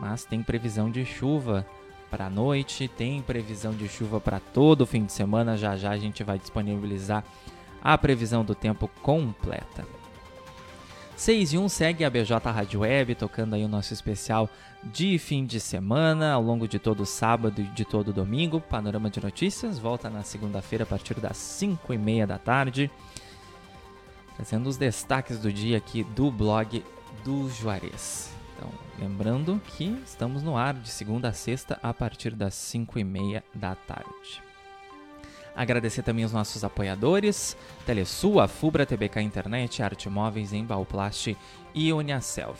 mas 0.00 0.24
tem 0.24 0.42
previsão 0.42 0.90
de 0.90 1.04
chuva 1.04 1.66
para 2.16 2.28
a 2.28 2.30
noite, 2.30 2.88
tem 2.88 3.20
previsão 3.20 3.74
de 3.74 3.86
chuva 3.86 4.18
para 4.18 4.40
todo 4.40 4.80
o 4.80 4.86
fim 4.86 5.04
de 5.04 5.12
semana. 5.12 5.54
Já 5.54 5.76
já 5.76 5.90
a 5.90 5.98
gente 5.98 6.24
vai 6.24 6.38
disponibilizar 6.38 7.22
a 7.84 7.98
previsão 7.98 8.42
do 8.42 8.54
tempo 8.54 8.88
completa. 9.02 9.84
6 11.14 11.52
e 11.52 11.58
1 11.58 11.68
segue 11.68 12.04
a 12.06 12.10
BJ 12.10 12.50
Rádio 12.50 12.80
Web, 12.80 13.16
tocando 13.16 13.54
aí 13.54 13.62
o 13.62 13.68
nosso 13.68 13.92
especial 13.92 14.48
de 14.82 15.18
fim 15.18 15.44
de 15.44 15.60
semana, 15.60 16.32
ao 16.32 16.42
longo 16.42 16.66
de 16.66 16.78
todo 16.78 17.04
sábado 17.04 17.60
e 17.60 17.64
de 17.64 17.84
todo 17.84 18.14
domingo. 18.14 18.62
Panorama 18.62 19.10
de 19.10 19.22
Notícias 19.22 19.78
volta 19.78 20.08
na 20.08 20.22
segunda-feira 20.22 20.84
a 20.84 20.86
partir 20.86 21.20
das 21.20 21.36
5 21.36 21.92
e 21.92 21.98
meia 21.98 22.26
da 22.26 22.38
tarde, 22.38 22.90
trazendo 24.36 24.70
os 24.70 24.78
destaques 24.78 25.38
do 25.38 25.52
dia 25.52 25.76
aqui 25.76 26.02
do 26.02 26.30
blog 26.30 26.82
do 27.22 27.50
Juarez. 27.50 28.35
Então, 28.56 28.70
lembrando 28.98 29.60
que 29.76 29.84
estamos 30.04 30.42
no 30.42 30.56
ar 30.56 30.74
de 30.74 30.88
segunda 30.88 31.28
a 31.28 31.32
sexta 31.32 31.78
a 31.82 31.92
partir 31.92 32.34
das 32.34 32.54
5 32.54 32.98
e 32.98 33.04
meia 33.04 33.44
da 33.54 33.74
tarde. 33.74 34.42
Agradecer 35.54 36.02
também 36.02 36.24
os 36.24 36.32
nossos 36.32 36.64
apoiadores, 36.64 37.56
Telesul, 37.86 38.40
a 38.40 38.48
Fubra, 38.48 38.84
TBK 38.84 39.22
Internet, 39.22 39.82
Arte 39.82 40.10
Móveis, 40.10 40.52
Embalplast 40.52 41.34
e 41.74 41.92
Uniaselv. 41.92 42.58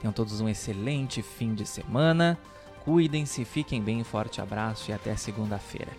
Tenham 0.00 0.12
todos 0.12 0.40
um 0.40 0.48
excelente 0.48 1.22
fim 1.22 1.54
de 1.54 1.66
semana. 1.66 2.38
Cuidem-se, 2.84 3.44
fiquem 3.44 3.82
bem, 3.82 4.02
forte 4.02 4.40
abraço 4.40 4.90
e 4.90 4.94
até 4.94 5.14
segunda-feira. 5.14 5.92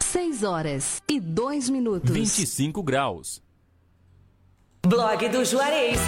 6 0.00 0.42
horas 0.42 1.02
e 1.08 1.18
2 1.18 1.70
minutos. 1.70 2.10
25 2.10 2.82
graus. 2.82 3.42
Blog 4.86 5.28
do 5.28 5.44
Juarez. 5.44 5.98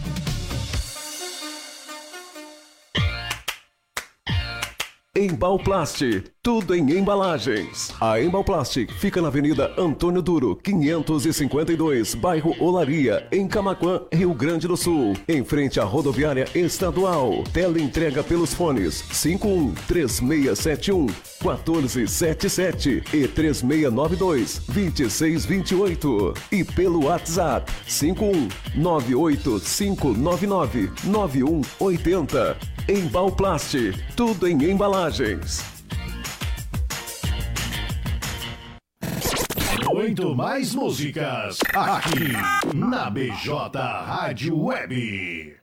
Embalplast, 5.13 6.23
tudo 6.41 6.73
em 6.73 6.97
embalagens. 6.97 7.93
A 7.99 8.21
Embalplast 8.21 8.87
fica 8.97 9.21
na 9.21 9.27
Avenida 9.27 9.73
Antônio 9.77 10.21
Duro, 10.21 10.55
552, 10.55 12.15
bairro 12.15 12.55
Olaria, 12.63 13.27
em 13.29 13.45
Camaquã, 13.45 14.03
Rio 14.13 14.33
Grande 14.33 14.69
do 14.69 14.77
Sul, 14.77 15.11
em 15.27 15.43
frente 15.43 15.81
à 15.81 15.83
rodoviária 15.83 16.45
estadual. 16.55 17.43
Teleentrega 17.51 18.23
pelos 18.23 18.53
fones 18.53 19.03
51 19.11 19.73
3671 19.85 21.07
1477 21.41 23.03
e 23.13 23.27
3692 23.27 24.61
2628 24.69 26.33
e 26.53 26.63
pelo 26.63 27.07
WhatsApp 27.07 27.69
51 27.85 28.47
98599 28.75 30.89
9180. 31.03 32.57
Embalplast, 32.91 33.73
tudo 34.17 34.45
em 34.45 34.69
embalagens. 34.69 35.63
Muito 39.93 40.35
mais 40.35 40.75
músicas 40.75 41.59
aqui 41.73 42.33
na 42.75 43.09
BJ 43.09 43.77
Rádio 43.77 44.61
Web. 44.65 45.55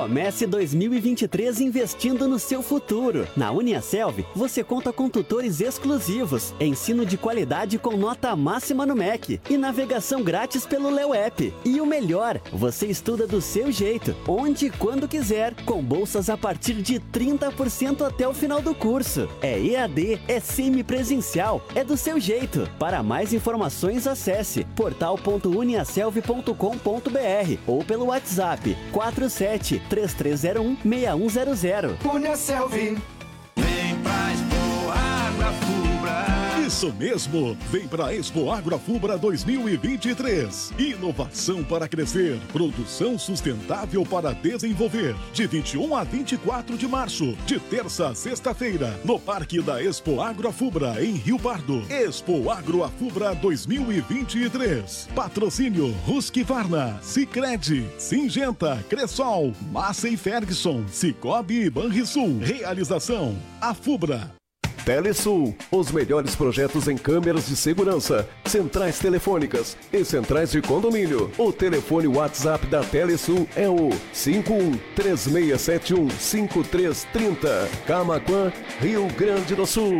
Comece 0.00 0.46
2023 0.46 1.60
investindo 1.60 2.26
no 2.26 2.38
seu 2.38 2.62
futuro. 2.62 3.28
Na 3.36 3.52
Uniaselv, 3.52 4.24
você 4.34 4.64
conta 4.64 4.94
com 4.94 5.10
tutores 5.10 5.60
exclusivos, 5.60 6.54
ensino 6.58 7.04
de 7.04 7.18
qualidade 7.18 7.78
com 7.78 7.98
nota 7.98 8.34
máxima 8.34 8.86
no 8.86 8.96
MEC 8.96 9.38
e 9.50 9.58
navegação 9.58 10.22
grátis 10.22 10.64
pelo 10.64 10.88
Leo 10.88 11.12
App. 11.12 11.52
E 11.66 11.82
o 11.82 11.86
melhor, 11.86 12.40
você 12.50 12.86
estuda 12.86 13.26
do 13.26 13.42
seu 13.42 13.70
jeito, 13.70 14.16
onde 14.26 14.68
e 14.68 14.70
quando 14.70 15.06
quiser, 15.06 15.54
com 15.66 15.82
bolsas 15.82 16.30
a 16.30 16.36
partir 16.38 16.80
de 16.80 16.98
30% 16.98 18.00
até 18.00 18.26
o 18.26 18.32
final 18.32 18.62
do 18.62 18.74
curso. 18.74 19.28
É 19.42 19.60
EAD, 19.60 20.18
é 20.26 20.40
semipresencial, 20.40 21.60
é 21.74 21.84
do 21.84 21.98
seu 21.98 22.18
jeito. 22.18 22.66
Para 22.78 23.02
mais 23.02 23.34
informações, 23.34 24.06
acesse 24.06 24.64
portal.uniaselv.com.br 24.74 27.58
ou 27.66 27.84
pelo 27.84 28.06
WhatsApp 28.06 28.74
47 28.92 29.89
3301 29.90 30.76
6100. 30.84 31.96
Punha 32.02 32.36
Selvi. 32.36 32.96
Vem 33.56 33.96
pra 34.02 34.32
Expo 34.32 34.90
Água 34.90 35.52
Fubra. 35.52 35.89
Isso 36.70 36.92
mesmo! 36.92 37.56
Vem 37.68 37.88
para 37.88 38.14
Expo 38.14 38.48
Agrofubra 38.48 39.18
2023. 39.18 40.72
Inovação 40.78 41.64
para 41.64 41.88
crescer, 41.88 42.38
produção 42.52 43.18
sustentável 43.18 44.06
para 44.06 44.32
desenvolver. 44.32 45.16
De 45.32 45.48
21 45.48 45.96
a 45.96 46.04
24 46.04 46.78
de 46.78 46.86
março, 46.86 47.32
de 47.44 47.58
terça 47.58 48.10
a 48.10 48.14
sexta-feira, 48.14 49.00
no 49.04 49.18
Parque 49.18 49.60
da 49.60 49.82
Expo 49.82 50.20
Agrofubra, 50.20 51.04
em 51.04 51.14
Rio 51.14 51.40
Pardo. 51.40 51.82
Expo 51.90 52.48
Agroafubra 52.48 53.34
2023. 53.34 55.08
Patrocínio 55.12 55.92
Husqvarna, 56.06 57.00
Sicredi, 57.02 57.84
Singenta, 57.98 58.76
Cressol, 58.88 59.52
Massa 59.72 60.08
e 60.08 60.16
Ferguson, 60.16 60.84
Cicobi 60.86 61.64
e 61.64 61.70
Banrisul. 61.70 62.38
Realização: 62.38 63.36
Afubra. 63.60 64.39
Telesul, 64.84 65.54
os 65.70 65.90
melhores 65.90 66.34
projetos 66.34 66.88
em 66.88 66.96
câmeras 66.96 67.46
de 67.46 67.56
segurança, 67.56 68.28
centrais 68.44 68.98
telefônicas 68.98 69.76
e 69.92 70.04
centrais 70.04 70.50
de 70.50 70.62
condomínio. 70.62 71.30
O 71.38 71.52
telefone 71.52 72.06
WhatsApp 72.06 72.66
da 72.66 72.82
Telesul 72.82 73.48
é 73.54 73.68
o 73.68 73.90
51 74.12 74.78
3671 74.94 76.10
5330. 76.10 77.68
Camaquã, 77.86 78.52
Rio 78.80 79.06
Grande 79.16 79.54
do 79.54 79.66
Sul. 79.66 79.94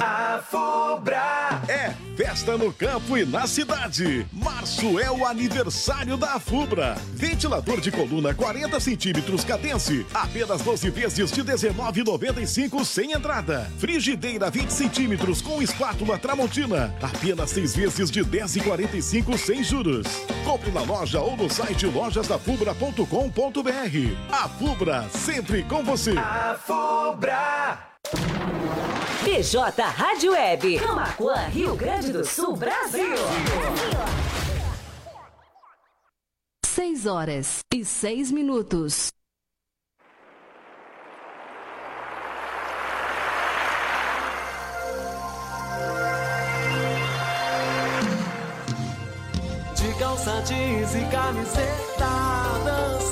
A 0.00 0.42
Fubra. 0.42 1.62
É 1.68 1.94
festa 2.16 2.56
no 2.58 2.72
campo 2.72 3.16
e 3.16 3.24
na 3.24 3.46
cidade. 3.46 4.26
Março 4.30 4.98
é 4.98 5.10
o 5.10 5.26
aniversário 5.26 6.18
da 6.18 6.38
Fubra. 6.38 6.94
Ventilador 7.14 7.80
de 7.80 7.90
coluna 7.90 8.34
40 8.34 8.78
centímetros 8.78 9.42
cadence, 9.42 10.06
apenas 10.12 10.60
12 10.60 10.90
vezes 10.90 11.32
de 11.32 11.42
19,95 11.42 12.84
sem 12.84 13.12
entrada. 13.12 13.70
Frigideira 13.78 14.50
20 14.50 14.70
centímetros 14.70 15.40
com 15.42 15.62
espátula 15.62 16.18
Tramontina, 16.18 16.94
apenas 17.00 17.48
6 17.50 17.76
vezes 17.76 18.10
de 18.10 18.22
10,45 18.22 19.38
sem 19.38 19.64
juros. 19.64 20.06
Compre 20.44 20.70
na 20.70 20.82
loja 20.82 21.20
ou 21.20 21.34
no 21.36 21.48
site 21.48 21.86
lojasdafubra.com.br. 21.86 23.06
A 24.30 24.46
Fubra, 24.48 25.08
sempre 25.10 25.62
com 25.62 25.82
você. 25.82 26.12
A 26.18 26.54
Fubra. 26.54 27.89
BJ 29.24 29.82
Rádio 29.82 30.32
Web. 30.32 30.78
Camacuã, 30.78 31.36
Rio 31.48 31.76
Grande 31.76 32.12
do 32.12 32.24
Sul, 32.24 32.56
Brasil. 32.56 33.14
6 36.66 37.06
horas 37.06 37.60
e 37.72 37.84
6 37.84 38.32
minutos. 38.32 39.12
De 49.76 49.98
calça 49.98 50.42
jeans 50.42 50.94
e 50.94 51.04
camiseta, 51.10 52.08
dançando 52.64 53.09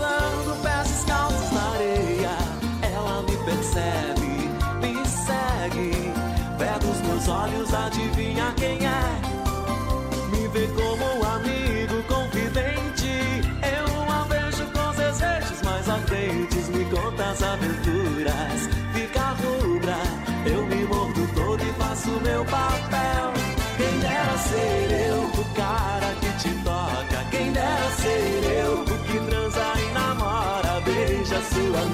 ser 24.38 25.08
eu 25.08 25.22
o 25.24 25.44
cara 25.54 26.14
que 26.20 26.32
te 26.38 26.54
toca. 26.62 27.24
Quem 27.30 27.52
dera 27.52 27.90
ser 27.96 28.44
eu 28.64 28.82
o 28.82 28.98
que 29.04 29.18
transa 29.30 29.72
e 29.80 29.92
namora. 29.92 30.58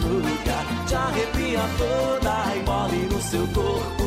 nuca, 0.03 0.59
te 0.87 0.95
arrepia 0.95 1.61
toda 1.79 2.57
e 2.57 2.63
mole 2.65 3.09
no 3.11 3.23
seu 3.23 3.47
corpo. 3.49 4.05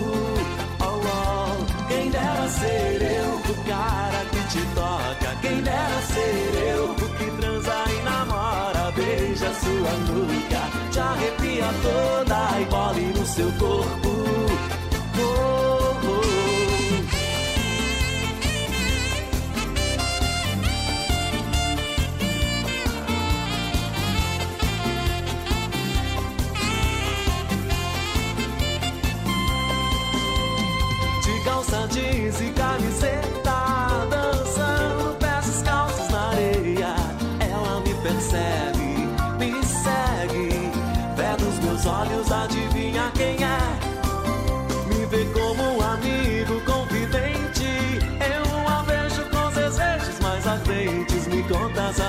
Oh, 0.79 1.01
oh, 1.05 1.87
quem 1.87 2.09
dera 2.09 2.47
ser 2.49 3.01
eu, 3.01 3.35
o 3.35 3.55
cara 3.67 4.25
que 4.31 4.41
te 4.51 4.65
toca. 4.75 5.35
Quem 5.41 5.61
dera 5.61 6.01
ser 6.01 6.73
eu, 6.75 6.91
o 6.91 7.09
que 7.17 7.31
transa 7.39 7.85
e 7.89 8.03
namora. 8.03 8.91
Beija 8.91 9.53
sua 9.53 9.93
nuca, 10.07 10.91
te 10.91 10.99
arrepia 10.99 11.69
toda 11.81 12.59
e 12.59 12.65
mole 12.69 13.19
no 13.19 13.25
seu 13.25 13.51
corpo. 13.53 14.16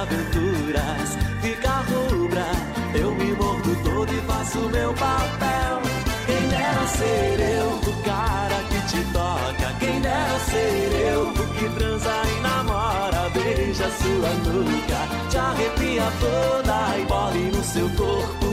Aventuras, 0.09 1.19
fica 1.43 1.71
rubra. 1.71 2.47
Eu 2.95 3.15
me 3.15 3.33
mordo 3.33 3.77
todo 3.85 4.13
e 4.13 4.21
faço 4.23 4.59
meu 4.71 4.93
papel. 4.95 5.83
Quem 6.27 6.49
dera 6.49 6.87
ser 6.87 7.41
eu, 7.41 7.69
o 7.69 8.03
cara 8.03 8.63
que 8.71 8.81
te 8.89 9.05
toca. 9.13 9.73
Quem 9.79 10.01
dera 10.01 10.39
ser 10.51 11.13
eu, 11.13 11.29
o 11.29 11.49
que 11.55 11.69
transa 11.79 12.23
e 12.37 12.41
namora. 12.41 13.29
Beija 13.35 13.89
sua 13.91 14.31
nuca, 14.45 15.29
te 15.31 15.39
arrepia 15.39 16.05
toda 16.21 16.99
e 16.99 17.05
bole 17.05 17.51
no 17.57 17.63
seu 17.65 17.89
corpo. 17.91 18.47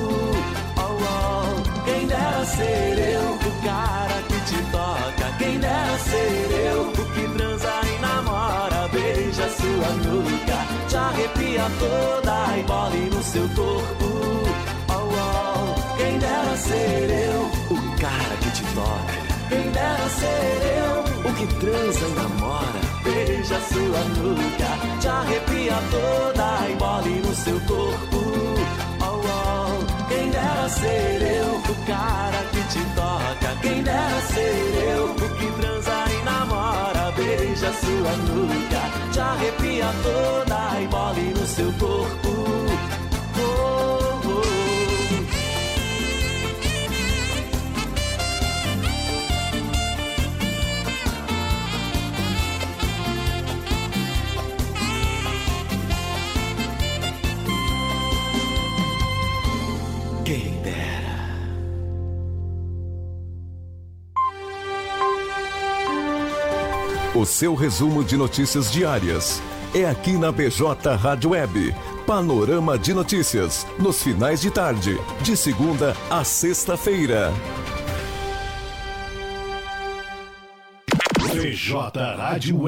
Oh, 0.78 0.82
oh. 0.82 1.84
Quem 1.86 2.08
dera 2.08 2.46
ser 2.46 3.14
eu, 3.14 3.32
o 3.34 3.64
cara 3.64 4.22
que 4.28 4.40
te 4.46 4.62
toca. 4.72 5.38
Quem 5.38 5.60
dera 5.60 5.98
ser 6.00 6.72
eu, 6.72 6.85
Sua 9.86 9.94
nuca, 9.98 10.66
te 10.90 10.98
arrepia 10.98 11.70
toda 11.78 12.58
e 12.58 12.64
bole 12.64 13.10
no 13.14 13.22
seu 13.22 13.48
corpo. 13.50 14.06
Oh, 14.90 15.14
oh. 15.14 15.98
Quem 15.98 16.18
dera 16.18 16.58
ser 16.58 17.30
eu, 17.30 17.42
o 17.70 18.00
cara 18.00 18.36
que 18.42 18.50
te 18.50 18.64
toca. 18.74 19.14
Quem 19.48 19.70
dera 19.70 20.10
ser 20.10 20.58
eu, 20.80 21.30
o 21.30 21.34
que 21.36 21.46
transa 21.60 22.06
e 22.08 22.14
namora. 22.16 22.82
Beija 23.04 23.60
sua 23.62 24.02
nuca, 24.18 25.00
te 25.00 25.08
arrepia 25.08 25.78
toda 25.92 26.68
e 26.68 26.76
bole 26.76 27.22
no 27.22 27.36
seu 27.36 27.60
corpo. 27.62 28.24
Oh, 29.02 29.22
oh. 29.24 30.08
Quem 30.08 30.32
dera 30.32 30.68
ser 30.68 31.22
eu, 31.22 31.58
o 31.58 31.86
cara 31.86 32.44
que 32.52 32.62
te 32.74 32.84
toca. 32.96 33.56
Quem 33.62 33.84
dera 33.84 34.22
ser 34.34 34.94
eu, 34.96 35.12
o 35.12 35.30
que 35.36 35.62
transa. 35.62 36.05
Beija 37.56 37.72
sua 37.72 38.12
nuca, 38.18 38.82
te 39.14 39.20
arrepia 39.22 39.90
toda 40.04 40.82
e 40.82 40.88
bole 40.88 41.34
no 41.40 41.48
seu 41.48 41.72
corpo. 41.80 42.35
Seu 67.26 67.56
resumo 67.56 68.04
de 68.04 68.16
notícias 68.16 68.72
diárias 68.72 69.42
é 69.74 69.84
aqui 69.84 70.14
na 70.14 70.32
BJ 70.32 70.96
Rádio 70.96 71.32
Web. 71.32 71.76
Panorama 72.06 72.78
de 72.78 72.94
notícias 72.94 73.66
nos 73.80 74.02
finais 74.04 74.42
de 74.42 74.52
tarde, 74.52 74.96
de 75.22 75.36
segunda 75.36 75.98
a 76.08 76.24
sexta-feira. 76.24 77.34
BJ 81.34 82.00
Rádio 82.16 82.62